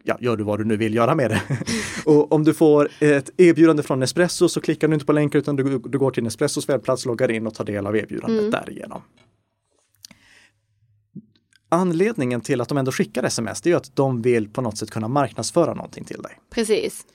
ja, 0.02 0.16
gör 0.20 0.36
du 0.36 0.44
vad 0.44 0.58
du 0.58 0.64
nu 0.64 0.76
vill 0.76 0.94
göra 0.94 1.14
med 1.14 1.30
det. 1.30 1.42
och 2.10 2.32
om 2.32 2.44
du 2.44 2.54
får 2.54 2.88
ett 3.00 3.30
erbjudande 3.36 3.82
från 3.82 4.00
Nespresso 4.00 4.48
så 4.48 4.60
klickar 4.60 4.88
du 4.88 4.94
inte 4.94 5.06
på 5.06 5.12
länken 5.12 5.38
utan 5.38 5.56
du, 5.56 5.78
du 5.78 5.98
går 5.98 6.10
till 6.10 6.22
Nespressos 6.22 6.68
webbplats, 6.68 7.06
loggar 7.06 7.30
in 7.30 7.46
och 7.46 7.54
tar 7.54 7.64
del 7.64 7.86
av 7.86 7.96
erbjudandet 7.96 8.52
därigenom. 8.52 9.02
Anledningen 11.68 12.40
till 12.40 12.60
att 12.60 12.68
de 12.68 12.78
ändå 12.78 12.92
skickar 12.92 13.24
sms 13.24 13.60
det 13.60 13.72
är 13.72 13.76
att 13.76 13.96
de 13.96 14.22
vill 14.22 14.48
på 14.48 14.60
något 14.60 14.78
sätt 14.78 14.90
kunna 14.90 15.08
marknadsföra 15.08 15.74
någonting 15.74 16.04
till 16.04 16.22
dig. 16.22 16.32
Precis. 16.50 17.06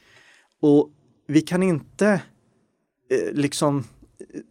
Och 0.62 0.90
vi 1.28 1.42
kan 1.42 1.64
inte 1.64 2.22
liksom 3.32 3.84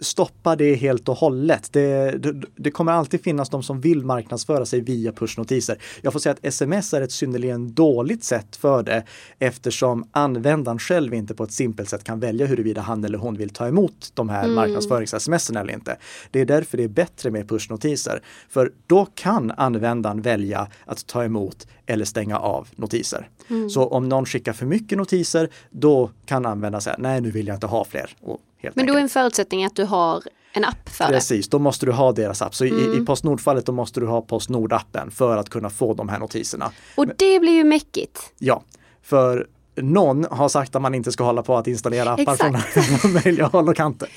stoppa 0.01 0.57
det 0.57 0.75
helt 0.75 1.09
och 1.09 1.17
hållet. 1.17 1.73
Det, 1.73 2.11
det, 2.11 2.43
det, 2.57 2.71
kommer 2.71 2.93
alltid 2.93 3.23
finnas 3.23 3.51
de 3.51 3.63
som 3.63 3.81
vill 3.81 4.05
marknadsföra 4.05 4.67
sig 4.67 4.81
via 4.81 5.13
pushnotiser. 5.13 5.79
Jag 6.03 6.13
får 6.13 6.21
säga 6.21 6.33
att 6.33 6.45
sms 6.45 6.95
är 6.95 7.01
ett 7.01 7.13
synnerligen 7.13 7.75
dåligt 7.75 8.25
sätt 8.25 8.57
för 8.57 8.83
det 8.83 9.03
eftersom 9.39 10.09
användaren 10.11 10.79
själv 10.79 11.15
inte 11.15 11.35
på 11.35 11.45
ett 11.45 11.53
simpelt 11.53 11.89
sätt 11.89 12.05
kan 12.05 12.21
välja 12.21 12.47
huruvida 12.47 12.81
han 12.81 13.05
eller 13.05 13.19
hon 13.19 13.37
vill 13.37 13.51
ta 13.51 13.69
emot 13.69 14.11
de 14.15 14.29
här 14.29 14.45
mm. 14.45 14.55
marknadsförings-sms 14.55 15.51
eller 15.51 15.73
inte. 15.73 15.97
Det 16.31 16.41
är 16.41 16.47
därför 16.47 16.77
det 16.77 16.85
är 16.85 16.89
bättre 16.89 17.31
med 17.31 17.49
pushnotiser. 17.49 18.23
För 18.49 18.73
då 18.87 19.07
kan 19.15 19.51
användaren 19.51 20.23
välja 20.23 20.69
att 20.87 21.07
ta 21.07 21.25
emot 21.25 21.67
eller 21.87 22.05
stänga 22.05 22.39
av 22.39 22.69
notiser. 22.77 23.29
Mm. 23.51 23.71
Så 23.71 23.87
om 23.87 24.09
någon 24.09 24.27
skickar 24.27 24.53
för 24.53 24.67
mycket 24.67 24.99
notiser, 24.99 25.49
då 25.71 26.11
kan 26.27 26.47
användaren 26.47 26.83
säga 26.83 26.97
nej, 26.99 27.21
nu 27.21 27.31
vill 27.31 27.47
jag 27.47 27.57
inte 27.57 27.67
ha 27.67 27.85
fler. 27.85 28.11
Och 28.21 28.41
Men 28.75 28.87
då 28.87 28.95
är 28.95 29.01
en 29.01 29.09
förutsättning 29.09 29.65
att 29.65 29.77
du 29.77 29.85
har 29.85 30.23
en 30.53 30.65
app 30.65 30.89
för 30.89 31.05
Precis, 31.05 31.29
det? 31.29 31.35
Precis, 31.35 31.49
då 31.49 31.59
måste 31.59 31.87
du 31.87 31.93
ha 31.93 32.13
deras 32.13 32.43
app. 32.43 32.55
Så 32.55 32.65
mm. 32.65 32.93
i, 32.93 32.97
i 32.97 33.01
Postnord-fallet 33.01 33.67
då 33.67 33.73
måste 33.73 34.01
du 34.01 34.07
ha 34.07 34.21
Postnord-appen 34.21 35.11
för 35.11 35.37
att 35.37 35.51
kunna 35.51 35.71
få 35.71 35.95
de 35.95 36.09
här 36.09 36.19
notiserna. 36.19 36.71
Och 36.95 37.07
det 37.07 37.41
blir 37.41 37.53
ju 37.53 37.65
mäckigt. 37.65 38.21
Ja, 38.39 38.63
för 39.03 39.47
någon 39.77 40.25
har 40.31 40.49
sagt 40.49 40.77
att 40.77 40.83
man 40.83 40.95
inte 40.95 41.13
ska 41.13 41.25
hålla 41.25 41.43
på 41.43 41.57
att 41.57 41.67
installera 41.67 42.11
appar 42.11 42.33
Exakt. 42.33 42.69
från 43.01 43.13
möjliga 43.13 43.47
håll 43.47 43.69
och 43.69 43.77
kanter. 43.77 44.09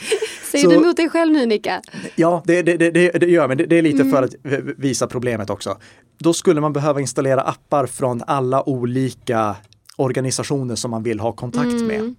Säger 0.51 0.67
du 0.67 0.75
emot 0.75 0.95
dig 0.95 1.09
själv 1.09 1.33
nu 1.33 1.45
Nika? 1.45 1.81
Ja, 2.15 2.43
det, 2.45 2.61
det, 2.61 2.77
det, 2.77 3.11
det 3.11 3.25
gör 3.25 3.47
men 3.47 3.57
det, 3.57 3.75
är 3.75 3.81
lite 3.81 4.01
mm. 4.01 4.11
för 4.11 4.23
att 4.23 4.35
visa 4.77 5.07
problemet 5.07 5.49
också. 5.49 5.77
Då 6.17 6.33
skulle 6.33 6.61
man 6.61 6.73
behöva 6.73 6.99
installera 6.99 7.41
appar 7.41 7.85
från 7.85 8.23
alla 8.27 8.69
olika 8.69 9.55
organisationer 9.95 10.75
som 10.75 10.91
man 10.91 11.03
vill 11.03 11.19
ha 11.19 11.31
kontakt 11.31 11.65
mm. 11.65 11.87
med. 11.87 12.15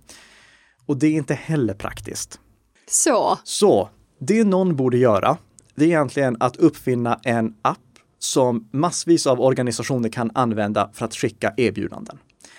Och 0.87 0.97
det 0.97 1.07
är 1.07 1.13
inte 1.13 1.35
heller 1.35 1.75
praktiskt. 1.75 2.41
Så. 2.89 3.39
Så, 3.45 3.89
det 4.19 4.45
någon 4.45 4.77
borde 4.77 4.97
göra, 4.97 5.37
det 5.75 5.85
är 5.85 5.89
egentligen 5.89 6.37
att 6.41 6.57
uppfinna 6.57 7.21
en 7.23 7.55
app 7.63 7.79
som 8.19 8.69
massvis 8.71 9.27
av 9.27 9.41
organisationer 9.41 10.09
kan 10.09 10.31
använda 10.35 10.91
för 10.93 11.05
att 11.05 11.15
skicka 11.15 11.55
erbjudanden. 11.57 12.19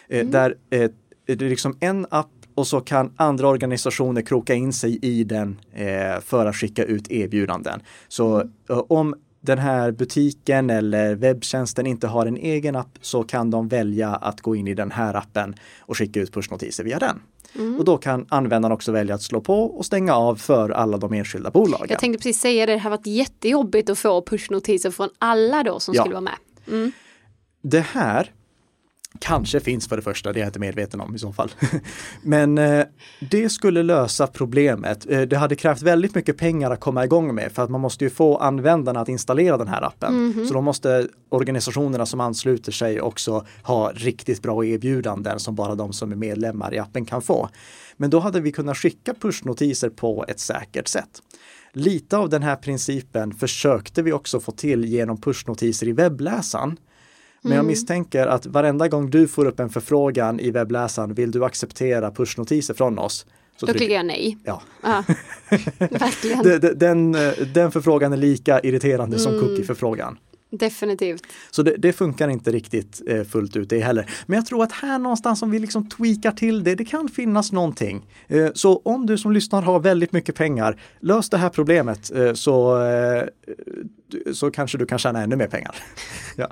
Eh, 0.09 0.19
mm. 0.19 0.31
Där 0.31 0.55
eh, 0.69 0.91
det 1.25 1.45
är 1.45 1.49
liksom 1.49 1.77
en 1.79 2.05
app 2.09 2.27
och 2.55 2.67
så 2.67 2.81
kan 2.81 3.13
andra 3.15 3.47
organisationer 3.47 4.21
kroka 4.21 4.53
in 4.53 4.73
sig 4.73 4.99
i 5.01 5.23
den 5.23 5.59
eh, 5.73 6.19
för 6.21 6.45
att 6.45 6.55
skicka 6.55 6.83
ut 6.83 7.11
erbjudanden. 7.11 7.81
Så 8.07 8.35
mm. 8.35 8.51
om 8.67 9.15
den 9.41 9.59
här 9.59 9.91
butiken 9.91 10.69
eller 10.69 11.15
webbtjänsten 11.15 11.85
inte 11.85 12.07
har 12.07 12.25
en 12.25 12.37
egen 12.37 12.75
app 12.75 12.97
så 13.01 13.23
kan 13.23 13.49
de 13.49 13.67
välja 13.67 14.09
att 14.09 14.41
gå 14.41 14.55
in 14.55 14.67
i 14.67 14.73
den 14.73 14.91
här 14.91 15.13
appen 15.13 15.55
och 15.79 15.97
skicka 15.97 16.19
ut 16.19 16.33
pushnotiser 16.33 16.83
via 16.83 16.99
den. 16.99 17.19
Mm. 17.55 17.79
Och 17.79 17.85
då 17.85 17.97
kan 17.97 18.25
användaren 18.29 18.73
också 18.73 18.91
välja 18.91 19.15
att 19.15 19.21
slå 19.21 19.41
på 19.41 19.63
och 19.63 19.85
stänga 19.85 20.15
av 20.15 20.35
för 20.35 20.69
alla 20.69 20.97
de 20.97 21.13
enskilda 21.13 21.51
bolagen. 21.51 21.87
Jag 21.89 21.99
tänkte 21.99 22.17
precis 22.17 22.41
säga 22.41 22.65
det, 22.65 22.73
det 22.73 22.79
har 22.79 22.89
varit 22.89 23.07
jättejobbigt 23.07 23.89
att 23.89 23.99
få 23.99 24.21
pushnotiser 24.21 24.91
från 24.91 25.09
alla 25.19 25.63
då 25.63 25.79
som 25.79 25.93
ja. 25.93 26.01
skulle 26.01 26.13
vara 26.13 26.21
med. 26.21 26.37
Mm. 26.67 26.91
Det 27.61 27.79
här 27.79 28.31
kanske 29.19 29.59
finns 29.59 29.87
för 29.87 29.95
det 29.95 30.01
första, 30.01 30.33
det 30.33 30.39
är 30.39 30.41
jag 30.41 30.49
inte 30.49 30.59
medveten 30.59 31.01
om 31.01 31.15
i 31.15 31.19
så 31.19 31.33
fall. 31.33 31.51
Men 32.21 32.57
eh, 32.57 32.85
det 33.31 33.49
skulle 33.49 33.83
lösa 33.83 34.27
problemet. 34.27 35.09
Eh, 35.09 35.21
det 35.21 35.37
hade 35.37 35.55
krävt 35.55 35.81
väldigt 35.81 36.15
mycket 36.15 36.37
pengar 36.37 36.71
att 36.71 36.79
komma 36.79 37.03
igång 37.03 37.35
med 37.35 37.51
för 37.51 37.63
att 37.63 37.69
man 37.69 37.81
måste 37.81 38.03
ju 38.03 38.09
få 38.09 38.37
användarna 38.37 38.99
att 38.99 39.09
installera 39.09 39.57
den 39.57 39.67
här 39.67 39.81
appen. 39.81 40.13
Mm 40.13 40.33
-hmm. 40.33 40.45
Så 40.47 40.53
då 40.53 40.61
måste 40.61 41.07
organisationerna 41.29 42.05
som 42.05 42.19
ansluter 42.19 42.71
sig 42.71 43.01
också 43.01 43.45
ha 43.63 43.91
riktigt 43.95 44.41
bra 44.41 44.65
erbjudanden 44.65 45.39
som 45.39 45.55
bara 45.55 45.75
de 45.75 45.93
som 45.93 46.11
är 46.11 46.15
medlemmar 46.15 46.73
i 46.73 46.79
appen 46.79 47.05
kan 47.05 47.21
få. 47.21 47.49
Men 47.97 48.09
då 48.09 48.19
hade 48.19 48.41
vi 48.41 48.51
kunnat 48.51 48.77
skicka 48.77 49.13
pushnotiser 49.13 49.89
på 49.89 50.25
ett 50.27 50.39
säkert 50.39 50.87
sätt. 50.87 51.21
Lite 51.73 52.17
av 52.17 52.29
den 52.29 52.43
här 52.43 52.55
principen 52.55 53.33
försökte 53.33 54.01
vi 54.01 54.13
också 54.13 54.39
få 54.39 54.51
till 54.51 54.85
genom 54.85 55.21
pushnotiser 55.21 55.87
i 55.87 55.91
webbläsaren. 55.91 56.77
Men 57.43 57.51
jag 57.51 57.59
mm. 57.59 57.67
misstänker 57.67 58.27
att 58.27 58.45
varenda 58.45 58.87
gång 58.87 59.09
du 59.09 59.27
får 59.27 59.45
upp 59.45 59.59
en 59.59 59.69
förfrågan 59.69 60.39
i 60.39 60.51
webbläsaren, 60.51 61.13
vill 61.13 61.31
du 61.31 61.45
acceptera 61.45 62.11
pushnotiser 62.11 62.73
från 62.73 62.99
oss? 62.99 63.25
Så 63.57 63.65
Då 63.65 63.73
klickar 63.73 63.95
jag 63.95 64.05
nej. 64.05 64.37
Ja. 64.43 64.61
Verkligen. 65.79 66.77
den, 66.79 67.11
den 67.53 67.71
förfrågan 67.71 68.13
är 68.13 68.17
lika 68.17 68.59
irriterande 68.59 69.17
mm. 69.17 69.19
som 69.19 69.39
cookie-förfrågan. 69.39 70.17
Definitivt. 70.57 71.23
Så 71.51 71.63
det, 71.63 71.75
det, 71.77 71.93
funkar 71.93 72.27
inte 72.27 72.51
riktigt 72.51 73.01
eh, 73.07 73.23
fullt 73.23 73.55
ut 73.55 73.69
det 73.69 73.79
heller. 73.79 74.09
Men 74.25 74.35
jag 74.35 74.45
tror 74.45 74.63
att 74.63 74.71
här 74.71 74.99
någonstans 74.99 75.41
om 75.41 75.51
vi 75.51 75.59
liksom 75.59 75.89
tweakar 75.89 76.31
till 76.31 76.63
det, 76.63 76.75
det 76.75 76.85
kan 76.85 77.09
finnas 77.09 77.51
någonting. 77.51 78.05
Eh, 78.27 78.47
så 78.53 78.81
om 78.85 79.05
du 79.05 79.17
som 79.17 79.31
lyssnar 79.31 79.61
har 79.61 79.79
väldigt 79.79 80.11
mycket 80.11 80.35
pengar, 80.35 80.81
lös 80.99 81.29
det 81.29 81.37
här 81.37 81.49
problemet 81.49 82.11
eh, 82.11 82.33
så, 82.33 82.85
eh, 82.85 83.23
så 84.33 84.51
kanske 84.51 84.77
du 84.77 84.85
kan 84.85 84.99
tjäna 84.99 85.21
ännu 85.21 85.35
mer 85.35 85.47
pengar. 85.47 85.75
ja. 86.35 86.47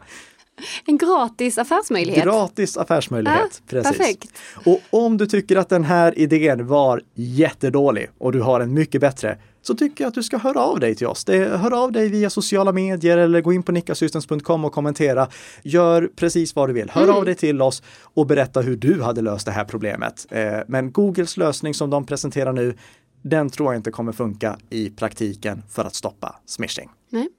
En 0.85 0.97
gratis 0.97 1.57
affärsmöjlighet. 1.57 2.23
Gratis 2.23 2.77
affärsmöjlighet, 2.77 3.39
ja, 3.41 3.63
precis. 3.69 3.97
Perfekt. 3.97 4.31
Och 4.65 4.79
om 4.89 5.17
du 5.17 5.27
tycker 5.27 5.55
att 5.55 5.69
den 5.69 5.83
här 5.83 6.19
idén 6.19 6.67
var 6.67 7.01
jättedålig 7.15 8.09
och 8.17 8.31
du 8.31 8.41
har 8.41 8.59
en 8.59 8.73
mycket 8.73 9.01
bättre, 9.01 9.37
så 9.61 9.75
tycker 9.75 10.03
jag 10.03 10.09
att 10.09 10.13
du 10.13 10.23
ska 10.23 10.37
höra 10.37 10.59
av 10.59 10.79
dig 10.79 10.95
till 10.95 11.07
oss. 11.07 11.25
Det, 11.25 11.57
hör 11.57 11.83
av 11.83 11.91
dig 11.91 12.09
via 12.09 12.29
sociala 12.29 12.71
medier 12.71 13.17
eller 13.17 13.41
gå 13.41 13.53
in 13.53 13.63
på 13.63 13.71
nickasystems.com 13.71 14.65
och 14.65 14.73
kommentera. 14.73 15.27
Gör 15.63 16.09
precis 16.15 16.55
vad 16.55 16.69
du 16.69 16.73
vill. 16.73 16.89
Hör 16.89 17.03
mm. 17.03 17.15
av 17.15 17.25
dig 17.25 17.35
till 17.35 17.61
oss 17.61 17.83
och 18.13 18.27
berätta 18.27 18.61
hur 18.61 18.75
du 18.75 19.01
hade 19.01 19.21
löst 19.21 19.45
det 19.45 19.51
här 19.51 19.65
problemet. 19.65 20.27
Eh, 20.29 20.59
men 20.67 20.91
Googles 20.91 21.37
lösning 21.37 21.73
som 21.73 21.89
de 21.89 22.05
presenterar 22.05 22.53
nu, 22.53 22.77
den 23.21 23.49
tror 23.49 23.73
jag 23.73 23.79
inte 23.79 23.91
kommer 23.91 24.11
funka 24.11 24.57
i 24.69 24.89
praktiken 24.89 25.63
för 25.69 25.85
att 25.85 25.95
stoppa 25.95 26.35
smishing. 26.45 26.89
Nej. 27.09 27.29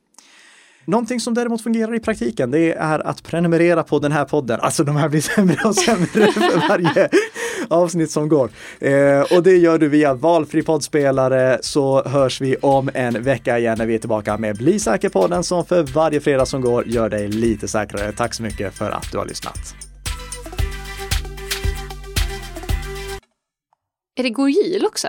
Någonting 0.85 1.21
som 1.21 1.35
däremot 1.35 1.63
fungerar 1.63 1.95
i 1.95 2.01
praktiken, 2.01 2.51
det 2.51 2.73
är 2.73 3.07
att 3.07 3.23
prenumerera 3.23 3.83
på 3.83 3.99
den 3.99 4.13
här 4.13 4.25
podden. 4.25 4.61
Alltså 4.61 4.85
de 4.85 4.97
här 4.97 5.09
blir 5.09 5.21
sämre 5.21 5.69
och 5.69 5.75
sämre 5.75 6.33
för 6.33 6.69
varje 6.69 7.09
avsnitt 7.69 8.11
som 8.11 8.29
går. 8.29 8.51
Eh, 8.81 9.21
och 9.37 9.43
det 9.43 9.57
gör 9.57 9.79
du 9.79 9.89
via 9.89 10.15
valfri 10.15 10.63
poddspelare 10.63 11.59
så 11.63 12.03
hörs 12.05 12.41
vi 12.41 12.57
om 12.57 12.91
en 12.95 13.23
vecka 13.23 13.59
igen 13.59 13.79
när 13.79 13.87
vi 13.87 13.95
är 13.95 13.99
tillbaka 13.99 14.39
med 14.39 14.57
Bli 14.57 14.79
säker-podden 14.79 15.43
som 15.43 15.65
för 15.65 15.83
varje 15.83 16.21
fredag 16.21 16.47
som 16.47 16.61
går 16.61 16.87
gör 16.87 17.09
dig 17.09 17.29
lite 17.29 17.69
säkrare. 17.69 18.13
Tack 18.13 18.35
så 18.35 18.43
mycket 18.43 18.75
för 18.75 18.91
att 18.91 19.13
du 19.13 19.19
har 19.19 19.27
lyssnat. 19.27 19.75
Är 24.17 24.23
det 24.23 24.31
god 24.31 24.51
jul 24.51 24.87
också? 24.87 25.09